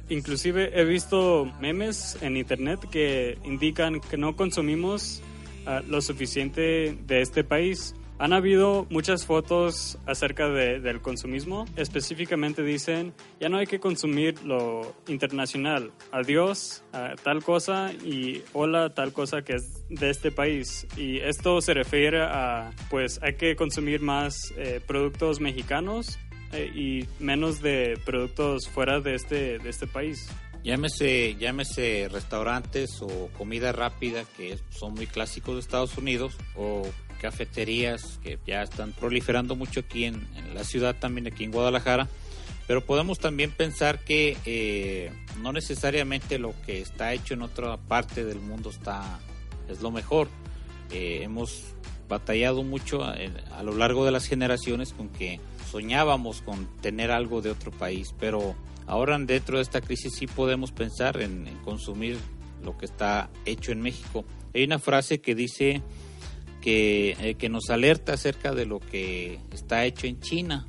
inclusive 0.10 0.72
he 0.80 0.84
visto 0.86 1.46
memes 1.60 2.18
en 2.22 2.38
internet 2.38 2.80
que 2.92 3.38
indican 3.44 4.00
que 4.00 4.18
no 4.18 4.36
consumimos 4.36 5.22
ah, 5.66 5.82
lo 5.88 6.02
suficiente 6.02 6.98
de 7.08 7.22
este 7.22 7.44
país. 7.44 7.96
Han 8.18 8.32
habido 8.32 8.88
muchas 8.90 9.26
fotos 9.26 9.98
acerca 10.06 10.48
de- 10.48 10.80
del 10.80 11.02
consumismo. 11.02 11.66
Específicamente 11.76 12.64
dicen, 12.64 13.14
ya 13.42 13.50
no 13.50 13.58
hay 13.58 13.66
que 13.68 13.82
consumir 13.82 14.42
lo 14.46 14.96
internacional. 15.10 15.92
Adiós 16.14 16.82
a 16.94 17.16
tal 17.22 17.44
cosa 17.44 17.92
y 17.92 18.42
hola 18.54 18.94
tal 18.94 19.12
cosa 19.12 19.42
que 19.42 19.56
es 19.56 19.84
de 19.90 20.10
este 20.12 20.32
país. 20.32 20.88
Y 20.96 21.18
esto 21.18 21.60
se 21.60 21.74
refiere 21.74 22.22
a, 22.22 22.72
pues 22.90 23.20
hay 23.22 23.34
que 23.36 23.58
consumir 23.58 24.00
más 24.00 24.54
eh, 24.56 24.80
productos 24.88 25.42
mexicanos 25.42 26.18
eh, 26.56 26.72
y 26.74 27.08
menos 27.20 27.62
de 27.62 28.00
productos 28.06 28.68
fuera 28.68 29.00
de 29.00 29.16
este, 29.16 29.60
de 29.60 29.70
este 29.70 29.88
país. 29.88 30.28
Llámese, 30.64 31.36
llámese 31.36 32.10
restaurantes 32.12 33.02
o 33.02 33.30
comida 33.38 33.72
rápida 33.72 34.24
que 34.36 34.58
son 34.72 34.96
muy 34.96 35.06
clásicos 35.06 35.56
de 35.56 35.60
Estados 35.62 35.98
Unidos 35.98 36.34
o 36.56 36.88
cafeterías 37.22 38.20
que 38.24 38.40
ya 38.48 38.64
están 38.64 38.92
proliferando 38.92 39.56
mucho 39.56 39.82
aquí 39.82 40.06
en, 40.06 40.28
en 40.36 40.56
la 40.56 40.64
ciudad, 40.64 40.96
también 41.00 41.28
aquí 41.28 41.44
en 41.44 41.52
Guadalajara. 41.52 42.08
Pero 42.68 42.82
podemos 42.84 43.20
también 43.20 43.52
pensar 43.52 44.00
que 44.00 44.38
eh, 44.46 45.12
no 45.42 45.54
necesariamente 45.54 46.40
lo 46.40 46.54
que 46.66 46.82
está 46.82 47.14
hecho 47.14 47.36
en 47.36 47.44
otra 47.44 47.78
parte 47.78 48.26
del 48.26 48.40
mundo 48.40 48.72
está 48.72 49.20
es 49.70 49.82
lo 49.82 49.92
mejor. 49.92 50.28
Eh, 50.92 51.20
hemos 51.24 51.64
batallado 52.08 52.64
mucho 52.64 53.04
a, 53.04 53.64
lo 53.64 53.76
largo 53.76 54.06
de 54.06 54.12
las 54.12 54.26
generaciones 54.26 54.94
con 54.94 55.10
que 55.10 55.40
soñábamos 55.72 56.42
con 56.42 56.68
tener 56.82 57.12
algo 57.12 57.42
de 57.42 57.52
otro 57.52 57.72
país, 57.72 58.14
pero 58.20 58.56
ahora 58.88 59.18
dentro 59.20 59.58
de 59.58 59.64
esta 59.64 59.82
crisis 59.82 60.14
sí 60.14 60.28
podemos 60.28 60.72
pensar 60.72 61.22
en, 61.22 61.48
en 61.48 61.58
consumir 61.60 62.18
lo 62.64 62.78
que 62.78 62.86
está 62.86 63.30
hecho 63.46 63.72
en 63.72 63.82
México. 63.82 64.26
Hay 64.54 64.64
una 64.64 64.80
frase 64.80 65.20
que 65.20 65.36
dice 65.36 65.82
que, 66.62 67.16
eh, 67.20 67.36
que 67.36 67.50
nos 67.50 67.70
alerta 67.70 68.14
acerca 68.14 68.54
de 68.54 68.66
lo 68.66 68.80
que 68.80 69.40
está 69.54 69.86
hecho 69.86 70.08
en 70.08 70.20
China. 70.20 70.68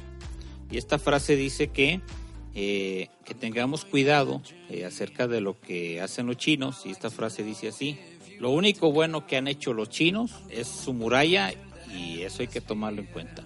Y 0.71 0.79
esta 0.79 0.99
frase 0.99 1.37
dice 1.37 1.69
que 1.69 2.01
eh, 2.59 3.09
que 3.27 3.35
tengamos 3.35 3.85
cuidado 3.85 4.41
eh, 4.71 4.87
acerca 4.87 5.29
de 5.29 5.43
lo 5.43 5.61
que 5.61 6.01
hacen 6.01 6.27
los 6.27 6.39
chinos, 6.39 6.87
y 6.87 6.91
esta 6.91 7.11
frase 7.11 7.43
dice 7.43 7.69
así, 7.69 7.99
lo 8.39 8.51
único 8.51 8.93
bueno 8.93 9.27
que 9.27 9.37
han 9.37 9.49
hecho 9.49 9.73
los 9.73 9.89
chinos 9.89 10.33
es 10.51 10.67
su 10.67 10.93
muralla 10.93 11.53
y 11.95 12.23
eso 12.23 12.43
hay 12.43 12.49
que 12.49 12.61
tomarlo 12.61 13.01
en 13.01 13.07
cuenta. 13.07 13.43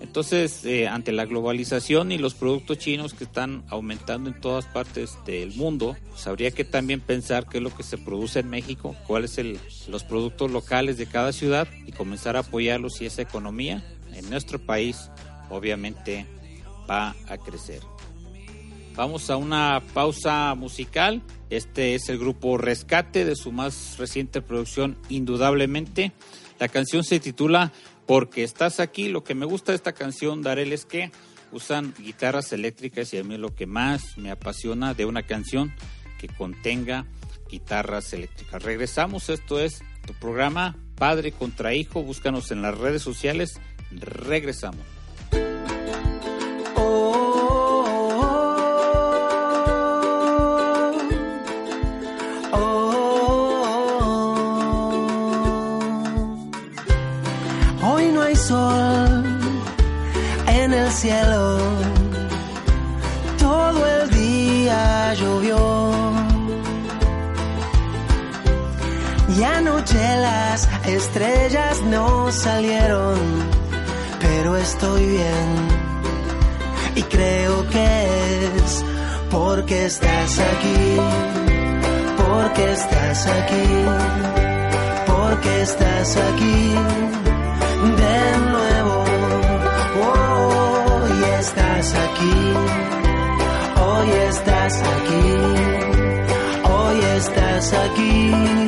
Entonces, 0.00 0.64
eh, 0.66 0.88
ante 0.88 1.10
la 1.10 1.24
globalización 1.24 2.12
y 2.12 2.18
los 2.18 2.34
productos 2.34 2.78
chinos 2.78 3.14
que 3.14 3.24
están 3.24 3.64
aumentando 3.68 4.28
en 4.28 4.38
todas 4.40 4.66
partes 4.66 5.16
del 5.24 5.54
mundo, 5.54 5.96
pues 6.10 6.26
habría 6.26 6.50
que 6.50 6.64
también 6.64 7.00
pensar 7.00 7.46
qué 7.48 7.58
es 7.58 7.62
lo 7.62 7.74
que 7.74 7.82
se 7.82 7.96
produce 7.96 8.40
en 8.40 8.50
México, 8.50 8.94
cuáles 9.06 9.32
son 9.32 9.58
los 9.88 10.04
productos 10.04 10.50
locales 10.50 10.98
de 10.98 11.06
cada 11.06 11.32
ciudad 11.32 11.66
y 11.86 11.92
comenzar 11.92 12.36
a 12.36 12.40
apoyarlos 12.40 13.00
y 13.00 13.06
esa 13.06 13.22
economía 13.22 13.82
en 14.12 14.28
nuestro 14.28 14.58
país 14.58 15.10
obviamente 15.48 16.26
va 16.88 17.16
a 17.28 17.38
crecer. 17.38 17.80
Vamos 18.96 19.28
a 19.28 19.36
una 19.36 19.82
pausa 19.92 20.54
musical. 20.54 21.20
Este 21.50 21.94
es 21.94 22.08
el 22.08 22.18
grupo 22.18 22.56
Rescate 22.56 23.26
de 23.26 23.36
su 23.36 23.52
más 23.52 23.98
reciente 23.98 24.40
producción, 24.40 24.96
indudablemente. 25.10 26.12
La 26.58 26.68
canción 26.68 27.04
se 27.04 27.20
titula 27.20 27.72
Porque 28.06 28.42
estás 28.42 28.80
aquí. 28.80 29.10
Lo 29.10 29.22
que 29.22 29.34
me 29.34 29.44
gusta 29.44 29.72
de 29.72 29.76
esta 29.76 29.92
canción, 29.92 30.40
Darel, 30.40 30.72
es 30.72 30.86
que 30.86 31.10
usan 31.52 31.92
guitarras 31.98 32.54
eléctricas 32.54 33.12
y 33.12 33.18
a 33.18 33.24
mí 33.24 33.36
lo 33.36 33.54
que 33.54 33.66
más 33.66 34.16
me 34.16 34.30
apasiona 34.30 34.94
de 34.94 35.04
una 35.04 35.24
canción 35.24 35.74
que 36.18 36.28
contenga 36.28 37.04
guitarras 37.50 38.14
eléctricas. 38.14 38.62
Regresamos, 38.62 39.28
esto 39.28 39.60
es 39.60 39.82
tu 40.06 40.14
programa 40.14 40.74
Padre 40.94 41.32
contra 41.32 41.74
Hijo. 41.74 42.02
Búscanos 42.02 42.50
en 42.50 42.62
las 42.62 42.78
redes 42.78 43.02
sociales. 43.02 43.60
Regresamos. 43.90 44.95
Sol 58.46 59.24
en 60.46 60.72
el 60.72 60.90
cielo, 60.92 61.58
todo 63.38 63.80
el 63.94 64.10
día 64.10 65.14
llovió. 65.14 65.90
Y 69.36 69.42
anoche 69.42 70.02
las 70.28 70.68
estrellas 70.86 71.82
no 71.94 72.30
salieron, 72.30 73.18
pero 74.20 74.56
estoy 74.56 75.04
bien. 75.18 75.48
Y 76.94 77.02
creo 77.02 77.68
que 77.68 77.88
es 78.58 78.84
porque 79.30 79.86
estás 79.86 80.38
aquí, 80.38 80.82
porque 82.22 82.72
estás 82.72 83.26
aquí, 83.26 83.68
porque 85.06 85.62
estás 85.62 86.16
aquí 86.16 87.25
hoy 93.80 94.10
estás 94.28 94.82
aquí, 94.82 95.36
hoy 96.64 97.00
estás 97.16 97.72
aquí 97.72 98.66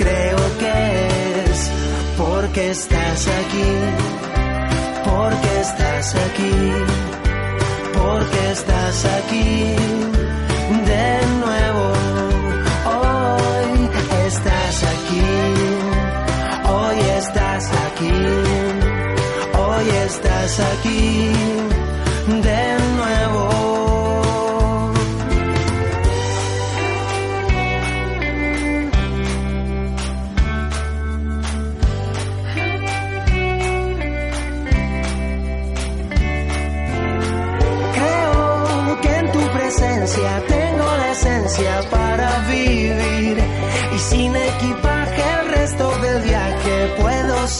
creo 0.00 0.38
que 0.58 0.74
es 1.50 1.70
porque 2.16 2.70
estás 2.70 3.28
aquí, 3.40 3.70
porque 5.04 5.50
estás 5.60 6.14
aquí, 6.26 6.56
porque 7.98 8.40
estás 8.52 9.04
aquí 9.18 9.76
de 10.92 11.06
nuevo. 11.42 11.86
Hoy 12.96 13.72
estás 14.26 14.76
aquí, 14.94 15.28
hoy 16.76 16.98
estás 17.18 17.64
aquí, 17.86 18.18
hoy 19.64 19.86
estás 20.06 20.60
aquí 20.72 21.32
de 22.26 22.58
nuevo. 22.62 22.79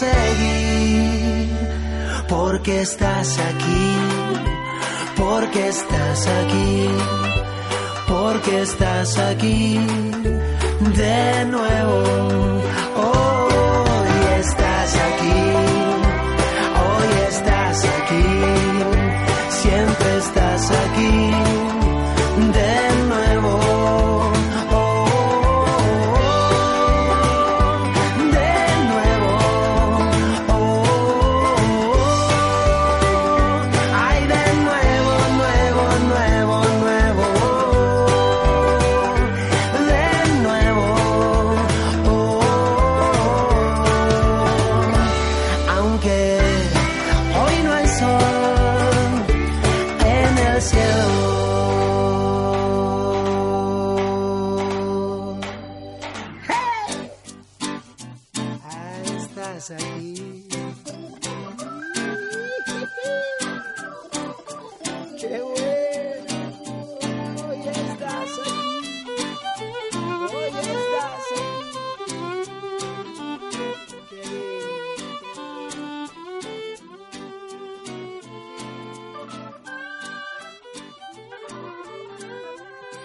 Seguir. 0.01 1.49
Porque 2.29 2.81
estás 2.81 3.29
aquí, 3.51 3.89
porque 5.17 5.69
estás 5.69 6.21
aquí, 6.41 6.89
porque 8.09 8.53
estás 8.63 9.19
aquí 9.31 9.79
de 11.03 11.45
nuevo. 11.55 11.99
Hoy 13.09 14.19
estás 14.45 14.91
aquí, 15.09 15.43
hoy 16.87 17.11
estás 17.33 17.79
aquí. 17.97 18.29
Siempre 19.61 20.09
estás 20.25 20.71
aquí 20.83 21.70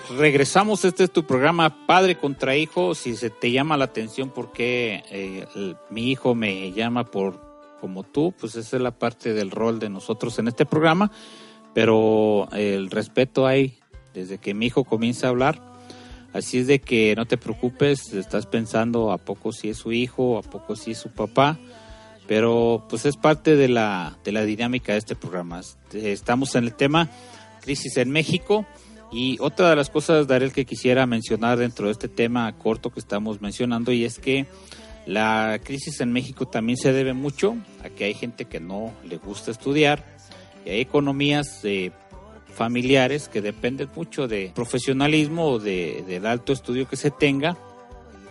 Regresamos, 0.10 0.86
este 0.86 1.04
es 1.06 1.12
tu 1.12 1.26
programa 1.26 1.86
Padre 1.88 2.18
contra 2.18 2.56
Hijo. 2.56 2.94
Si 2.94 3.16
se 3.18 3.30
te 3.32 3.52
llama 3.52 3.76
la 3.76 3.86
atención 3.86 4.30
porque 4.30 5.04
eh, 5.10 5.46
el- 5.56 5.78
mi 5.90 6.12
hijo 6.12 6.36
me 6.36 6.72
llama 6.74 7.06
por 7.06 7.44
como 7.82 8.04
tú, 8.04 8.34
pues 8.40 8.56
esa 8.56 8.78
es 8.78 8.82
la 8.82 8.92
parte 8.92 9.34
del 9.34 9.52
rol 9.52 9.80
de 9.80 9.90
nosotros 9.90 10.38
en 10.40 10.48
este 10.48 10.66
programa. 10.66 11.12
Pero 11.74 12.48
eh, 12.54 12.76
el 12.76 12.92
respeto 12.92 13.48
hay 13.48 13.80
desde 14.14 14.38
que 14.38 14.54
mi 14.54 14.68
hijo 14.68 14.84
comienza 14.84 15.28
a 15.28 15.30
hablar. 15.32 15.60
Así 16.34 16.60
es 16.60 16.68
de 16.68 16.80
que 16.80 17.16
no 17.16 17.26
te 17.26 17.38
preocupes, 17.38 18.14
estás 18.14 18.46
pensando 18.46 19.12
a 19.12 19.18
poco 19.18 19.52
si 19.54 19.70
es 19.70 19.78
su 19.78 19.92
hijo, 19.92 20.38
a 20.38 20.42
poco 20.44 20.76
si 20.76 20.92
es 20.92 20.98
su 21.00 21.10
papá. 21.10 21.58
pero 22.28 22.84
pues 22.90 23.06
es 23.06 23.18
parte 23.18 23.56
de 23.56 23.68
la, 23.70 24.18
de 24.24 24.32
la 24.32 24.44
dinámica 24.44 24.94
de 24.94 24.98
este 25.00 25.16
programa. 25.16 25.60
Este, 25.62 26.12
Estamos 26.12 26.56
en 26.56 26.64
el 26.66 26.74
tema 26.74 27.10
crisis 27.62 27.98
en 27.98 28.10
México 28.12 28.66
y 29.12 29.38
otra 29.40 29.70
de 29.70 29.76
las 29.76 29.90
cosas, 29.90 30.28
Darel, 30.28 30.52
que 30.52 30.66
quisiera 30.66 31.06
mencionar 31.06 31.58
dentro 31.58 31.86
de 31.88 31.92
este 31.92 32.08
tema 32.08 32.52
corto 32.58 32.92
que 32.92 33.00
estamos 33.00 33.42
mencionando 33.42 33.92
y 33.92 34.04
es 34.04 34.20
que 34.20 34.46
la 35.06 35.60
crisis 35.64 36.02
en 36.02 36.12
México 36.12 36.48
también 36.48 36.78
se 36.78 36.92
debe 36.92 37.14
mucho 37.14 37.56
a 37.84 37.90
que 37.90 38.06
hay 38.06 38.14
gente 38.14 38.46
que 38.46 38.60
no 38.60 38.92
le 39.08 39.18
gusta 39.18 39.52
estudiar 39.52 40.04
y 40.66 40.72
hay 40.72 40.82
economías 40.82 41.60
eh, 41.64 41.92
familiares 42.54 43.30
que 43.30 43.42
dependen 43.42 43.90
mucho 43.96 44.28
de 44.28 44.52
profesionalismo 44.56 45.48
o 45.50 45.60
de, 45.60 46.04
del 46.08 46.26
alto 46.26 46.54
estudio 46.54 46.88
que 46.88 46.96
se 46.96 47.12
tenga 47.12 47.58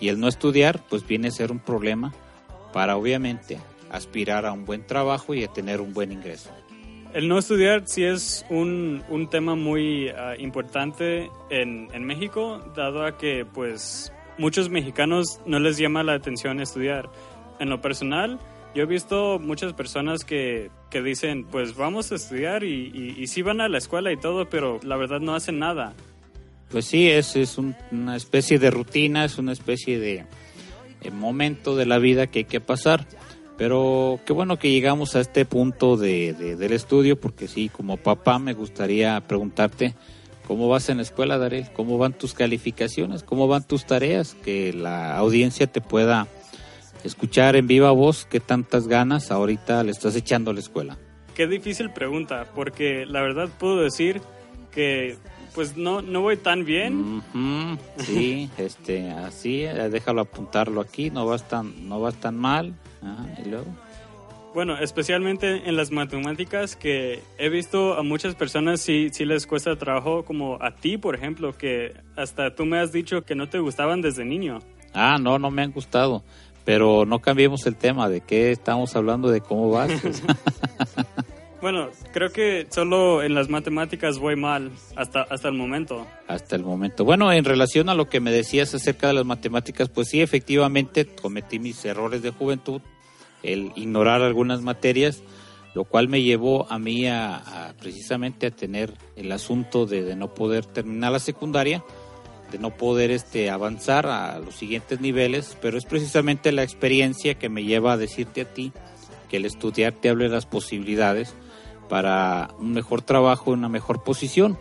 y 0.01 0.09
el 0.09 0.19
no 0.19 0.27
estudiar 0.27 0.83
pues 0.89 1.07
viene 1.07 1.29
a 1.29 1.31
ser 1.31 1.53
un 1.53 1.61
problema 1.61 2.13
para 2.73 2.97
obviamente 2.97 3.59
aspirar 3.91 4.45
a 4.47 4.53
un 4.53 4.65
buen 4.65 4.85
trabajo 4.85 5.35
y 5.35 5.45
a 5.45 5.49
tener 5.49 5.81
un 5.81 5.95
buen 5.95 6.11
ingreso. 6.11 6.51
El 7.15 7.29
no 7.29 7.39
estudiar 7.39 7.83
sí 7.87 8.03
es 8.05 8.45
un, 8.51 9.03
un 9.09 9.31
tema 9.31 9.55
muy 9.55 10.09
ah, 10.09 10.35
importante 10.37 11.31
en, 11.49 11.89
en 11.93 12.05
México, 12.05 12.61
dado 12.77 13.07
a 13.07 13.17
que 13.17 13.47
pues 13.47 14.13
muchos 14.37 14.69
mexicanos 14.69 15.41
no 15.47 15.61
les 15.61 15.79
llama 15.79 16.03
la 16.03 16.15
atención 16.15 16.61
estudiar. 16.61 17.09
En 17.61 17.71
lo 17.71 17.81
personal, 17.81 18.41
yo 18.75 18.83
he 18.83 18.87
visto 18.87 19.39
muchas 19.39 19.73
personas 19.75 20.25
que, 20.25 20.71
que 20.91 21.03
dicen, 21.03 21.45
pues 21.45 21.77
vamos 21.77 22.11
a 22.11 22.17
estudiar 22.17 22.65
y, 22.65 23.15
y, 23.17 23.27
sí 23.29 23.43
van 23.43 23.61
a 23.61 23.69
la 23.69 23.79
escuela 23.79 24.11
y 24.11 24.17
todo, 24.17 24.49
pero 24.51 24.81
la 24.83 24.97
verdad 24.97 25.21
no 25.21 25.37
hacen 25.37 25.61
nada. 25.61 25.95
Pues 26.71 26.87
sí, 26.87 27.09
es, 27.09 27.37
es 27.37 27.59
un- 27.59 27.77
una 27.93 28.17
especie 28.17 28.59
de 28.59 28.73
rutina, 28.73 29.25
es 29.25 29.39
una 29.39 29.53
especie 29.53 30.01
de, 30.01 30.25
momento 31.13 31.77
de 31.77 31.87
la 31.87 31.99
vida 31.99 32.27
que 32.27 32.41
hay 32.41 32.45
que 32.47 32.61
pasar. 32.61 33.07
Pero 33.57 34.19
qué 34.27 34.33
bueno 34.33 34.59
que 34.59 34.71
llegamos 34.71 35.15
a 35.15 35.21
este 35.21 35.45
punto 35.45 35.97
de, 35.97 36.33
de- 36.33 36.57
del 36.57 36.73
estudio, 36.73 37.19
porque 37.21 37.47
sí, 37.49 37.69
como 37.69 37.97
papá 37.97 38.39
me 38.39 38.53
gustaría 38.53 39.21
preguntarte 39.21 39.95
cómo 40.47 40.69
vas 40.69 40.89
en 40.89 40.97
la 40.97 41.05
escuela, 41.05 41.39
Darel, 41.39 41.71
cómo 41.73 41.97
van 41.97 42.13
tus 42.15 42.35
calificaciones, 42.35 43.23
cómo 43.23 43.47
van 43.47 43.63
tus 43.67 43.87
tareas, 43.87 44.35
que 44.45 44.73
la 44.73 45.17
audiencia 45.17 45.67
te 45.69 45.81
pueda 45.81 46.27
escuchar 47.05 47.55
en 47.55 47.67
viva 47.67 47.91
voz 47.93 48.27
qué 48.29 48.41
tantas 48.41 48.89
ganas 48.89 49.31
ahorita 49.31 49.85
le 49.85 49.93
estás 49.93 50.17
echando 50.17 50.51
a 50.51 50.55
la 50.55 50.61
escuela. 50.61 50.99
Qué 51.35 51.47
difícil 51.47 51.91
pregunta, 51.91 52.47
porque 52.55 53.07
la 53.07 53.21
verdad 53.23 53.49
puedo 53.59 53.83
decir 53.83 54.21
que 54.73 55.17
pues 55.55 55.77
no, 55.77 56.03
no 56.03 56.21
voy 56.23 56.37
tan 56.37 56.65
bien. 56.65 57.23
Sí, 57.99 58.51
este, 58.59 59.11
así, 59.13 59.63
eh, 59.63 59.89
déjalo 59.91 60.23
apuntarlo 60.23 60.81
aquí, 60.81 61.11
no 61.11 61.25
vas 61.27 61.47
tan, 61.49 61.89
no 61.89 62.01
vas 62.01 62.15
tan 62.17 62.37
mal. 62.37 62.75
Ajá, 63.05 63.27
y 63.45 63.49
luego. 63.49 63.67
Bueno, 64.55 64.79
especialmente 64.79 65.69
en 65.69 65.77
las 65.77 65.91
matemáticas, 65.91 66.77
que 66.77 67.21
he 67.39 67.49
visto 67.49 67.95
a 67.95 68.05
muchas 68.05 68.37
personas 68.37 68.81
sí, 68.81 69.09
sí 69.13 69.25
les 69.25 69.49
cuesta 69.49 69.75
trabajo, 69.77 70.25
como 70.25 70.63
a 70.63 70.71
ti, 70.77 70.97
por 70.97 71.17
ejemplo, 71.17 71.59
que 71.59 71.93
hasta 72.17 72.55
tú 72.55 72.65
me 72.65 72.79
has 72.79 72.93
dicho 72.93 73.23
que 73.23 73.35
no 73.35 73.49
te 73.49 73.59
gustaban 73.59 74.01
desde 74.01 74.25
niño. 74.25 74.61
Ah, 74.93 75.19
no, 75.21 75.41
no 75.41 75.51
me 75.51 75.63
han 75.63 75.73
gustado, 75.73 76.23
pero 76.65 77.05
no 77.05 77.19
cambiemos 77.19 77.67
el 77.67 77.75
tema 77.75 78.09
de 78.09 78.21
qué 78.21 78.53
estamos 78.53 78.95
hablando, 78.95 79.29
de 79.29 79.41
cómo 79.41 79.71
vas. 79.71 79.91
Bueno, 81.65 81.89
creo 82.13 82.31
que 82.31 82.67
solo 82.69 83.23
en 83.23 83.35
las 83.35 83.49
matemáticas 83.49 84.19
voy 84.19 84.37
mal 84.37 84.71
hasta, 84.97 85.23
hasta 85.23 85.49
el 85.49 85.55
momento. 85.55 86.07
hasta 86.29 86.57
el 86.57 86.63
momento. 86.63 87.07
Bueno, 87.07 87.33
en 87.33 87.43
relación 87.43 87.89
a 87.89 87.95
lo 87.95 88.11
que 88.11 88.21
me 88.21 88.31
decías 88.31 88.75
acerca 88.75 89.07
de 89.07 89.15
las 89.15 89.25
matemáticas, 89.25 89.89
pues 89.89 90.09
sí, 90.09 90.21
efectivamente 90.21 91.07
cometí 91.07 91.59
mis 91.59 91.83
errores 91.87 92.21
de 92.21 92.33
juventud, 92.33 92.83
el 93.43 93.73
ignorar 93.77 94.21
algunas 94.21 94.61
materias, 94.61 95.23
lo 95.75 95.85
cual 95.85 96.11
me 96.11 96.21
llevó 96.21 96.71
a 96.71 96.79
mí 96.79 97.07
a, 97.07 97.73
precisamente 97.81 98.49
a 98.49 98.51
tener 98.51 98.93
el 99.17 99.33
asunto 99.33 99.87
de, 99.87 100.03
de 100.03 100.17
no 100.17 100.35
poder 100.35 100.67
terminar 100.67 101.13
la 101.13 101.19
secundaria, 101.19 101.83
de 102.53 102.59
no 102.59 102.77
poder 102.77 103.11
este 103.11 103.49
avanzar 103.49 104.05
a 104.05 104.39
los 104.39 104.55
siguientes 104.55 105.01
niveles, 105.01 105.57
pero 105.63 105.79
es 105.79 105.87
precisamente 105.87 106.53
la 106.53 106.63
experiencia 106.63 107.37
que 107.39 107.49
me 107.49 107.65
lleva 107.65 107.95
a 107.95 107.97
decirte 107.97 108.43
a 108.43 108.53
ti 108.53 108.71
que 109.31 109.39
el 109.39 109.47
estudiar 109.47 109.95
te 109.95 110.11
abre 110.11 110.29
las 110.29 110.45
posibilidades 110.45 111.35
para 111.89 112.51
un 112.59 112.73
mejor 112.73 113.03
trabajo, 113.03 113.51
una 113.51 113.69
mejor 113.69 114.03
posición. 114.03 114.59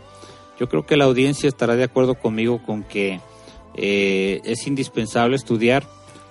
Yo 0.59 0.69
creo 0.69 0.86
que 0.86 0.97
la 0.97 1.05
audiencia 1.05 1.47
estará 1.47 1.75
de 1.75 1.83
acuerdo 1.83 2.15
conmigo 2.15 2.62
con 2.63 2.83
que 2.83 3.19
eh, 3.75 4.41
es 4.43 4.67
indispensable 4.67 5.36
estudiar 5.36 5.83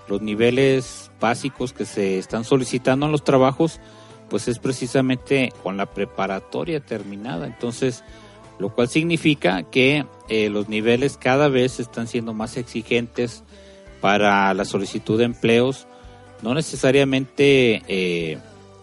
los 0.08 0.22
niveles 0.22 1.10
básicos 1.20 1.72
que 1.72 1.84
se 1.84 2.18
están 2.18 2.44
solicitando 2.44 3.06
en 3.06 3.12
los 3.12 3.24
trabajos, 3.24 3.80
pues 4.28 4.48
es 4.48 4.58
precisamente 4.58 5.52
con 5.62 5.76
la 5.76 5.86
preparatoria 5.86 6.80
terminada. 6.80 7.46
Entonces, 7.46 8.04
lo 8.58 8.74
cual 8.74 8.88
significa 8.88 9.62
que 9.64 10.06
eh, 10.28 10.48
los 10.50 10.68
niveles 10.68 11.16
cada 11.16 11.48
vez 11.48 11.80
están 11.80 12.06
siendo 12.06 12.32
más 12.32 12.56
exigentes 12.56 13.42
para 14.00 14.52
la 14.54 14.64
solicitud 14.64 15.18
de 15.18 15.24
empleos, 15.24 15.86
no 16.42 16.54
necesariamente 16.54 17.82
eh, 17.88 18.38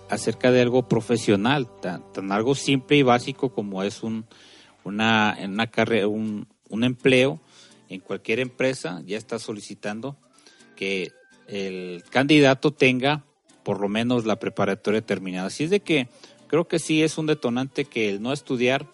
acerca 0.09 0.51
de 0.51 0.61
algo 0.61 0.87
profesional, 0.87 1.67
tan, 1.81 2.11
tan 2.13 2.31
algo 2.31 2.55
simple 2.55 2.97
y 2.97 3.03
básico 3.03 3.53
como 3.53 3.83
es 3.83 4.03
un, 4.03 4.25
una, 4.83 5.37
una 5.43 5.67
carrera, 5.67 6.07
un, 6.07 6.47
un 6.69 6.83
empleo 6.83 7.39
en 7.89 7.99
cualquier 8.01 8.39
empresa, 8.39 9.01
ya 9.05 9.17
está 9.17 9.39
solicitando 9.39 10.17
que 10.75 11.11
el 11.47 12.03
candidato 12.09 12.71
tenga 12.71 13.23
por 13.63 13.81
lo 13.81 13.89
menos 13.89 14.25
la 14.25 14.37
preparatoria 14.37 15.01
terminada. 15.01 15.47
Así 15.47 15.65
es 15.65 15.69
de 15.69 15.81
que 15.81 16.07
creo 16.47 16.67
que 16.67 16.79
sí 16.79 17.03
es 17.03 17.17
un 17.17 17.25
detonante 17.25 17.85
que 17.85 18.09
el 18.09 18.21
no 18.21 18.33
estudiar 18.33 18.87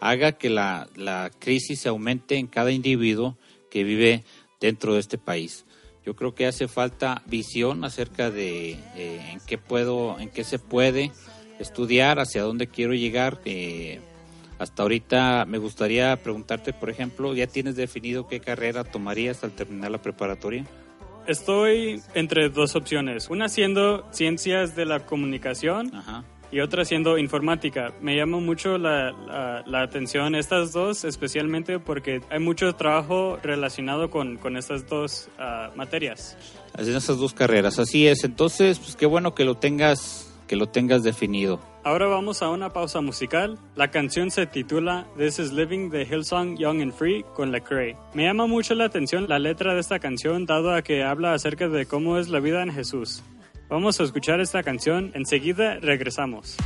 haga 0.00 0.32
que 0.32 0.50
la, 0.50 0.88
la 0.96 1.30
crisis 1.38 1.80
se 1.80 1.88
aumente 1.88 2.36
en 2.36 2.46
cada 2.46 2.72
individuo 2.72 3.36
que 3.70 3.84
vive 3.84 4.24
dentro 4.60 4.94
de 4.94 5.00
este 5.00 5.18
país. 5.18 5.64
Yo 6.08 6.16
creo 6.16 6.34
que 6.34 6.46
hace 6.46 6.68
falta 6.68 7.20
visión 7.26 7.84
acerca 7.84 8.30
de 8.30 8.78
eh, 8.96 9.20
en 9.30 9.40
qué 9.46 9.58
puedo, 9.58 10.18
en 10.18 10.30
qué 10.30 10.42
se 10.42 10.58
puede 10.58 11.12
estudiar, 11.58 12.18
hacia 12.18 12.44
dónde 12.44 12.66
quiero 12.66 12.94
llegar. 12.94 13.40
eh, 13.44 14.00
hasta 14.58 14.84
ahorita 14.84 15.44
me 15.44 15.58
gustaría 15.58 16.16
preguntarte, 16.16 16.72
por 16.72 16.88
ejemplo, 16.88 17.34
¿ya 17.34 17.46
tienes 17.46 17.76
definido 17.76 18.26
qué 18.26 18.40
carrera 18.40 18.84
tomarías 18.84 19.44
al 19.44 19.50
terminar 19.50 19.90
la 19.90 20.00
preparatoria? 20.00 20.64
Estoy 21.26 22.00
entre 22.14 22.48
dos 22.48 22.74
opciones, 22.74 23.28
una 23.28 23.50
siendo 23.50 24.10
ciencias 24.10 24.74
de 24.74 24.86
la 24.86 25.04
comunicación 25.04 25.94
Ajá. 25.94 26.24
Y 26.50 26.60
otra 26.60 26.84
siendo 26.84 27.18
informática. 27.18 27.92
Me 28.00 28.16
llama 28.16 28.38
mucho 28.38 28.78
la, 28.78 29.12
la- 29.12 29.62
la 29.66 29.82
atención 29.82 30.34
estas 30.34 30.72
dos, 30.72 31.04
especialmente 31.04 31.78
porque 31.78 32.20
hay 32.30 32.38
mucho 32.40 32.74
trabajo 32.74 33.38
relacionado 33.42 34.10
con, 34.10 34.36
con 34.38 34.56
estas 34.56 34.88
dos 34.88 35.28
ah, 35.38 35.70
materias. 35.76 36.36
Así 36.74 36.94
esas 36.94 37.18
dos 37.18 37.34
carreras, 37.34 37.78
así 37.78 38.06
es. 38.06 38.24
Entonces, 38.24 38.78
pues 38.78 38.96
qué 38.96 39.06
bueno 39.06 39.34
que 39.34 39.44
lo 39.44 39.56
tengas, 39.56 40.32
que 40.46 40.56
lo 40.56 40.68
tengas 40.68 41.02
definido. 41.02 41.60
Ahora 41.84 42.06
vamos 42.06 42.42
a 42.42 42.50
una 42.50 42.70
pausa 42.70 43.00
musical. 43.00 43.58
La 43.74 43.90
canción 43.90 44.30
se 44.30 44.46
titula 44.46 45.06
This 45.16 45.38
is 45.38 45.52
Living 45.52 45.88
de 45.90 46.02
Hillsong 46.04 46.58
Young 46.58 46.82
and 46.82 46.92
Free 46.92 47.24
con 47.34 47.50
Lecrae. 47.50 47.96
Me 48.14 48.24
llama 48.24 48.46
mucho 48.46 48.74
la 48.74 48.84
atención 48.84 49.26
la 49.28 49.38
letra 49.38 49.74
de 49.74 49.80
esta 49.80 49.98
canción 49.98 50.44
dado 50.44 50.74
a 50.74 50.82
que 50.82 51.02
habla 51.02 51.32
acerca 51.32 51.68
de 51.68 51.86
cómo 51.86 52.18
es 52.18 52.28
la 52.28 52.40
vida 52.40 52.62
en 52.62 52.72
Jesús. 52.72 53.22
Vamos 53.68 54.00
a 54.00 54.04
escuchar 54.04 54.40
esta 54.40 54.62
canción, 54.62 55.10
enseguida 55.12 55.78
regresamos. 55.78 56.56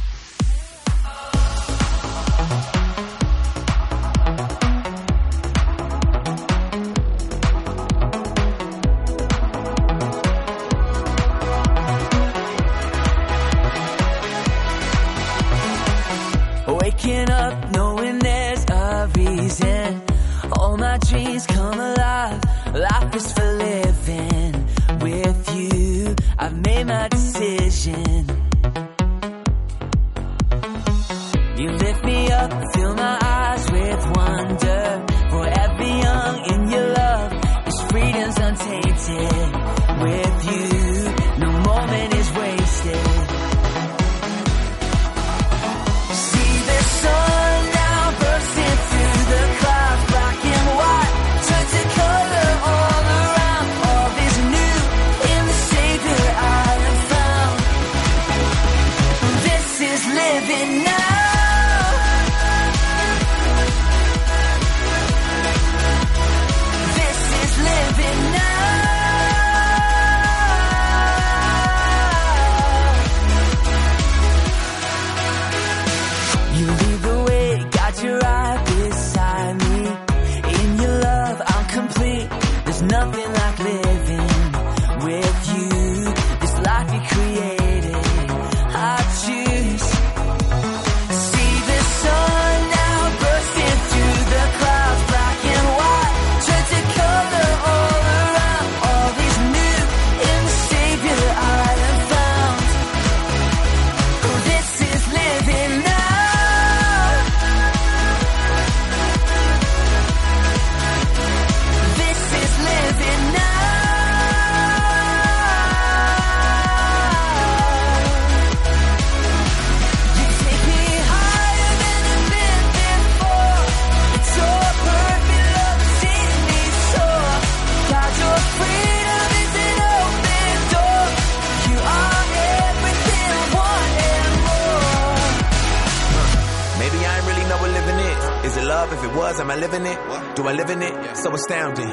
Living 139.72 139.86
it? 139.86 140.01
Do 140.34 140.48
I 140.48 140.52
live 140.56 140.70
in 140.70 140.80
it? 140.80 140.94
So 141.20 141.28
astounding. 141.34 141.92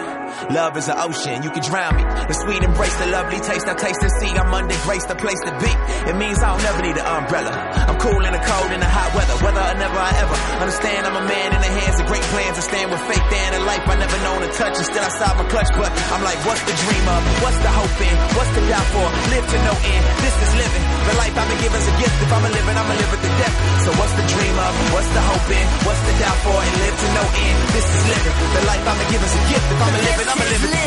Love 0.56 0.78
is 0.80 0.88
an 0.88 0.96
ocean, 0.96 1.44
you 1.44 1.52
can 1.52 1.60
drown 1.60 2.00
me. 2.00 2.04
The 2.08 2.36
sweet 2.40 2.64
embrace, 2.64 2.96
the 2.96 3.12
lovely 3.12 3.40
taste, 3.44 3.68
I 3.68 3.76
taste 3.76 4.00
and 4.00 4.14
see. 4.24 4.32
I'm 4.32 4.48
under 4.54 4.80
grace, 4.88 5.04
the 5.12 5.20
place 5.20 5.40
to 5.44 5.52
be. 5.60 5.72
It 6.08 6.16
means 6.16 6.40
I'll 6.40 6.62
never 6.64 6.80
need 6.80 6.96
an 6.96 7.04
umbrella. 7.04 7.52
I'm 7.52 8.00
cool 8.00 8.24
in 8.24 8.32
the 8.32 8.40
cold, 8.40 8.72
in 8.72 8.80
the 8.80 8.88
hot 8.88 9.12
weather. 9.12 9.36
Whether 9.44 9.60
or 9.60 9.76
never 9.76 10.00
I 10.00 10.12
ever 10.24 10.38
understand, 10.64 11.04
I'm 11.04 11.20
a 11.20 11.26
man 11.28 11.50
in 11.52 11.60
the 11.60 11.74
hands 11.84 12.00
of 12.00 12.08
great 12.08 12.24
plans. 12.32 12.56
I 12.56 12.64
stand 12.64 12.88
with 12.96 13.04
faith 13.12 13.28
in 13.28 13.50
a 13.60 13.62
life 13.68 13.84
I 13.84 13.96
never 14.00 14.20
known 14.24 14.40
to 14.48 14.50
touch. 14.56 14.76
And 14.80 14.88
still 14.88 15.04
I 15.04 15.12
saw 15.20 15.36
my 15.36 15.46
clutch, 15.52 15.72
but 15.76 15.92
I'm 16.16 16.24
like, 16.24 16.40
what's 16.48 16.64
the 16.64 16.76
dream 16.80 17.06
of? 17.12 17.22
What's 17.44 17.60
the 17.60 17.72
hope 17.76 18.00
in? 18.00 18.16
What's 18.40 18.54
the 18.56 18.64
doubt 18.72 18.88
for? 18.96 19.08
Live 19.36 19.46
to 19.52 19.58
no 19.68 19.74
end. 19.76 20.04
This 20.24 20.36
is 20.40 20.52
living. 20.56 20.86
The 21.12 21.16
life 21.20 21.36
I've 21.36 21.48
been 21.52 21.60
given's 21.60 21.88
a 21.92 21.96
gift. 22.00 22.16
If 22.24 22.32
I'm 22.32 22.46
a 22.48 22.52
living, 22.56 22.76
I'm 22.80 22.88
a 22.88 22.96
live 22.96 23.14
it 23.20 23.22
to 23.28 23.32
death. 23.36 23.56
So 23.84 23.90
what's 24.00 24.16
the 24.16 24.26
dream 24.32 24.56
of? 24.56 24.72
What's 24.96 25.12
the 25.12 25.24
hope 25.28 25.50
in? 25.52 25.68
What's 25.84 26.04
the 26.08 26.16
doubt 26.24 26.40
for? 26.48 26.56
And 26.56 26.76
live 26.88 26.96
to 27.04 27.08
no 27.20 27.24
end. 27.36 27.58
This 27.76 27.88
is 27.92 28.04
living. 28.08 28.29
The 28.54 28.62
life 28.66 28.86
I'ma 28.88 29.10
give 29.10 29.24
is 29.24 29.36
a 29.36 29.42
gift. 29.50 29.72
If 29.72 29.82
I'ma 29.82 29.98
live 29.98 30.20
it, 30.22 30.28
I'ma 30.28 30.44
live 30.44 30.74
it. 30.74 30.79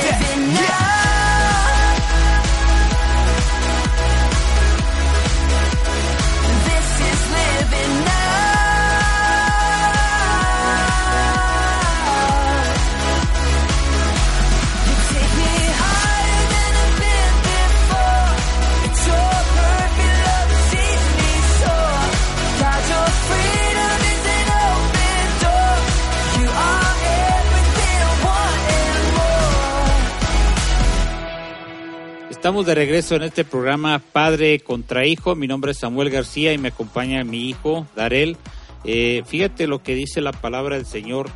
Estamos 32.53 32.67
de 32.67 32.75
regreso 32.75 33.17
en 33.17 33.23
este 33.23 33.47
programa 33.47 33.99
Padre 33.99 34.61
contra 34.61 35.07
Hijo. 35.07 35.35
Mi 35.35 35.47
nombre 35.47 35.73
es 35.73 35.79
Samuel 35.79 36.11
García 36.11 36.53
y 36.53 36.59
me 36.59 36.69
acompaña 36.69 37.25
mi 37.25 37.49
hijo 37.49 37.87
Darel. 37.97 38.37
Eh, 38.85 39.23
fíjate 39.27 39.67
lo 39.67 39.83
que 39.83 39.95
dice 39.95 40.21
la 40.21 40.33
palabra 40.33 40.77
del 40.77 40.85
Señor 40.85 41.31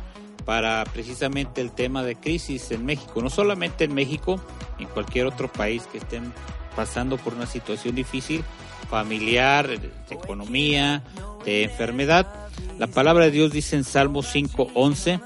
para 0.45 0.83
precisamente 0.93 1.59
el 1.59 1.71
tema 1.71 2.03
de 2.03 2.17
crisis 2.17 2.69
en 2.69 2.85
México. 2.85 3.19
No 3.23 3.31
solamente 3.31 3.85
en 3.85 3.95
México, 3.95 4.39
en 4.77 4.85
cualquier 4.89 5.25
otro 5.25 5.51
país 5.51 5.87
que 5.91 5.97
estén 5.97 6.31
pasando 6.75 7.17
por 7.17 7.33
una 7.33 7.47
situación 7.47 7.95
difícil, 7.95 8.43
familiar, 8.87 9.67
de 9.67 9.89
economía, 10.11 11.01
de 11.43 11.63
enfermedad. 11.63 12.27
La 12.77 12.85
palabra 12.85 13.25
de 13.25 13.31
Dios 13.31 13.51
dice 13.51 13.75
en 13.75 13.85
Salmo 13.85 14.21
5:11, 14.21 15.19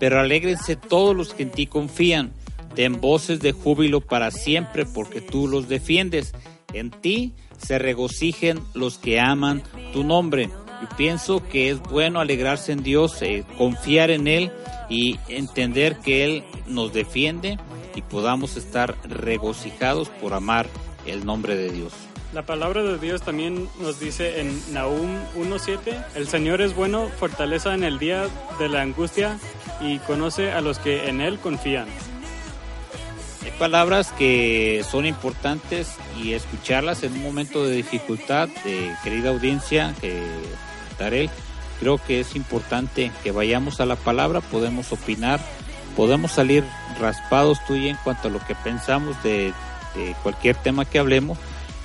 pero 0.00 0.20
alégrense 0.20 0.76
todos 0.76 1.14
los 1.14 1.34
que 1.34 1.42
en 1.42 1.50
ti 1.50 1.66
confían, 1.66 2.32
den 2.74 3.00
voces 3.00 3.40
de 3.40 3.52
júbilo 3.52 4.00
para 4.00 4.30
siempre 4.30 4.84
porque 4.86 5.20
tú 5.20 5.48
los 5.48 5.68
defiendes. 5.68 6.32
En 6.72 6.90
ti 6.90 7.32
se 7.58 7.78
regocijen 7.78 8.60
los 8.74 8.98
que 8.98 9.20
aman 9.20 9.62
tu 9.92 10.04
nombre. 10.04 10.50
Yo 10.82 10.88
pienso 10.96 11.46
que 11.48 11.70
es 11.70 11.80
bueno 11.80 12.20
alegrarse 12.20 12.72
en 12.72 12.82
Dios, 12.82 13.22
eh, 13.22 13.44
confiar 13.56 14.10
en 14.10 14.26
Él 14.26 14.50
y 14.88 15.18
entender 15.28 15.98
que 15.98 16.24
Él 16.24 16.44
nos 16.66 16.92
defiende 16.92 17.58
y 17.94 18.02
podamos 18.02 18.56
estar 18.56 18.96
regocijados 19.08 20.08
por 20.08 20.34
amar 20.34 20.66
el 21.06 21.24
nombre 21.24 21.56
de 21.56 21.70
Dios. 21.70 21.92
La 22.32 22.44
palabra 22.44 22.82
de 22.82 22.98
Dios 22.98 23.22
también 23.22 23.68
nos 23.80 24.00
dice 24.00 24.40
en 24.40 24.60
Nahum 24.72 25.14
1.7, 25.36 26.04
el 26.16 26.26
Señor 26.26 26.60
es 26.60 26.74
bueno, 26.74 27.08
fortaleza 27.20 27.74
en 27.74 27.84
el 27.84 28.00
día 28.00 28.26
de 28.58 28.68
la 28.68 28.82
angustia 28.82 29.38
y 29.80 29.98
conoce 29.98 30.50
a 30.50 30.60
los 30.60 30.80
que 30.80 31.08
en 31.08 31.20
Él 31.20 31.38
confían. 31.38 31.86
Hay 33.44 33.50
palabras 33.58 34.10
que 34.12 34.82
son 34.90 35.04
importantes 35.04 35.96
y 36.22 36.32
escucharlas 36.32 37.02
en 37.02 37.12
un 37.12 37.22
momento 37.22 37.64
de 37.66 37.76
dificultad, 37.76 38.48
de 38.64 38.92
querida 39.04 39.30
audiencia, 39.30 39.94
que 40.00 40.22
Darel, 40.98 41.28
creo 41.78 41.98
que 41.98 42.20
es 42.20 42.36
importante 42.36 43.12
que 43.22 43.32
vayamos 43.32 43.80
a 43.80 43.86
la 43.86 43.96
palabra, 43.96 44.40
podemos 44.40 44.92
opinar, 44.92 45.40
podemos 45.94 46.32
salir 46.32 46.64
raspados 46.98 47.58
tú 47.66 47.74
y 47.74 47.88
en 47.88 47.96
cuanto 48.02 48.28
a 48.28 48.30
lo 48.30 48.38
que 48.40 48.54
pensamos 48.54 49.22
de, 49.22 49.52
de 49.94 50.14
cualquier 50.22 50.56
tema 50.56 50.86
que 50.86 50.98
hablemos, 50.98 51.36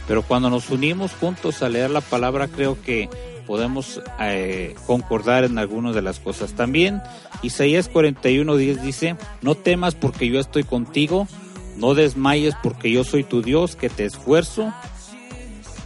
pero 0.08 0.24
cuando 0.24 0.50
nos 0.50 0.70
unimos 0.70 1.12
juntos 1.14 1.62
a 1.62 1.68
leer 1.70 1.90
la 1.90 2.02
palabra 2.02 2.48
creo 2.48 2.82
que 2.82 3.10
podemos 3.50 4.00
eh, 4.20 4.76
concordar 4.86 5.44
en 5.44 5.58
algunas 5.58 5.96
de 5.96 6.04
las 6.04 6.20
cosas. 6.20 6.54
También 6.54 7.02
Isaías 7.42 7.92
41:10 7.92 8.82
dice, 8.82 9.16
no 9.42 9.56
temas 9.56 9.96
porque 9.96 10.28
yo 10.30 10.40
estoy 10.40 10.64
contigo, 10.64 11.28
no 11.78 11.94
desmayes 11.94 12.56
porque 12.62 12.92
yo 12.92 13.04
soy 13.04 13.24
tu 13.24 13.42
Dios, 13.42 13.76
que 13.76 13.90
te 13.90 14.06
esfuerzo, 14.06 14.74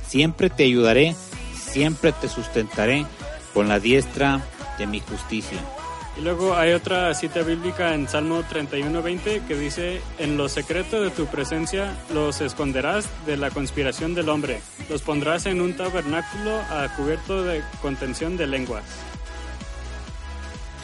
siempre 0.07 0.49
te 0.49 0.63
ayudaré, 0.63 1.15
siempre 1.55 2.11
te 2.11 2.29
sustentaré 2.29 3.05
con 3.53 3.67
la 3.67 3.79
diestra 3.79 4.43
de 4.77 4.87
mi 4.87 4.99
justicia. 4.99 5.59
Y 6.17 6.21
luego 6.21 6.55
hay 6.55 6.73
otra 6.73 7.11
cita 7.15 7.41
bíblica 7.41 7.95
en 7.95 8.07
Salmo 8.07 8.43
31.20 8.43 9.47
que 9.47 9.55
dice, 9.55 9.99
en 10.19 10.37
lo 10.37 10.47
secreto 10.47 11.01
de 11.01 11.09
tu 11.09 11.25
presencia 11.25 11.97
los 12.13 12.39
esconderás 12.41 13.09
de 13.25 13.35
la 13.35 13.49
conspiración 13.49 14.13
del 14.13 14.29
hombre, 14.29 14.61
los 14.89 15.01
pondrás 15.01 15.47
en 15.47 15.59
un 15.59 15.73
tabernáculo 15.73 16.55
a 16.69 16.93
cubierto 16.95 17.43
de 17.43 17.63
contención 17.81 18.37
de 18.37 18.45
lenguas. 18.45 18.83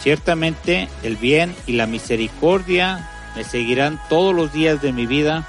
Ciertamente 0.01 0.87
el 1.03 1.17
bien 1.17 1.55
y 1.67 1.73
la 1.73 1.85
misericordia 1.85 3.07
me 3.35 3.43
seguirán 3.43 3.99
todos 4.09 4.33
los 4.33 4.51
días 4.53 4.81
de 4.81 4.91
mi 4.91 5.05
vida, 5.05 5.45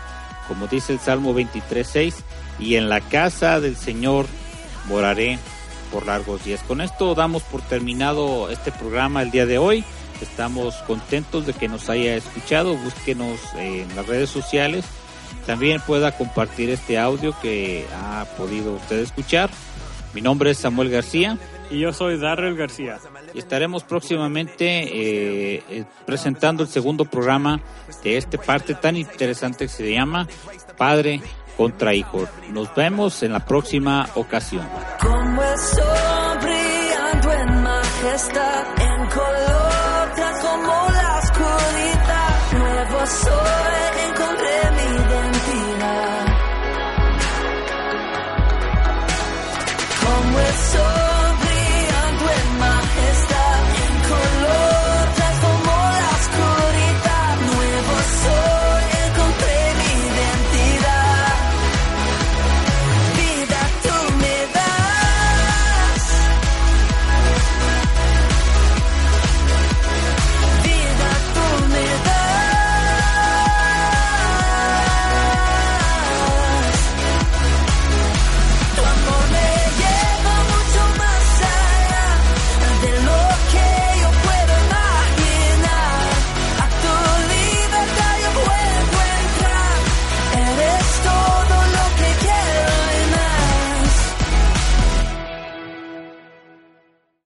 como 0.48 0.66
dice 0.66 0.92
el 0.92 1.00
Salmo 1.00 1.34
23.6, 1.34 2.14
y 2.58 2.76
en 2.76 2.88
la 2.88 3.00
casa 3.00 3.60
del 3.60 3.76
Señor 3.76 4.26
moraré 4.88 5.38
por 5.90 6.06
largos 6.06 6.44
días. 6.44 6.62
Con 6.62 6.80
esto 6.80 7.14
damos 7.14 7.42
por 7.42 7.62
terminado 7.62 8.50
este 8.50 8.72
programa 8.72 9.22
el 9.22 9.30
día 9.30 9.46
de 9.46 9.58
hoy. 9.58 9.84
Estamos 10.20 10.74
contentos 10.86 11.46
de 11.46 11.52
que 11.52 11.68
nos 11.68 11.88
haya 11.88 12.14
escuchado. 12.14 12.76
Búsquenos 12.76 13.40
en 13.56 13.94
las 13.96 14.06
redes 14.06 14.30
sociales. 14.30 14.84
También 15.46 15.80
pueda 15.80 16.12
compartir 16.12 16.70
este 16.70 16.98
audio 16.98 17.34
que 17.40 17.86
ha 17.94 18.26
podido 18.36 18.74
usted 18.74 18.98
escuchar. 18.98 19.50
Mi 20.12 20.20
nombre 20.20 20.50
es 20.50 20.58
Samuel 20.58 20.90
García. 20.90 21.38
Y 21.70 21.78
yo 21.78 21.92
soy 21.92 22.18
Darrell 22.18 22.56
García. 22.56 22.98
Y 23.34 23.38
estaremos 23.38 23.84
próximamente 23.84 24.66
eh, 24.66 25.62
eh, 25.68 25.84
presentando 26.06 26.62
el 26.62 26.68
segundo 26.68 27.04
programa 27.04 27.60
de 28.02 28.16
esta 28.16 28.38
parte 28.38 28.74
tan 28.74 28.96
interesante 28.96 29.66
que 29.66 29.72
se 29.72 29.92
llama 29.92 30.26
Padre 30.76 31.20
contra 31.56 31.94
Hijo. 31.94 32.26
Nos 32.50 32.74
vemos 32.74 33.22
en 33.22 33.32
la 33.32 33.44
próxima 33.44 34.08
ocasión. 34.14 34.66
Como 35.00 35.42
en 35.42 35.60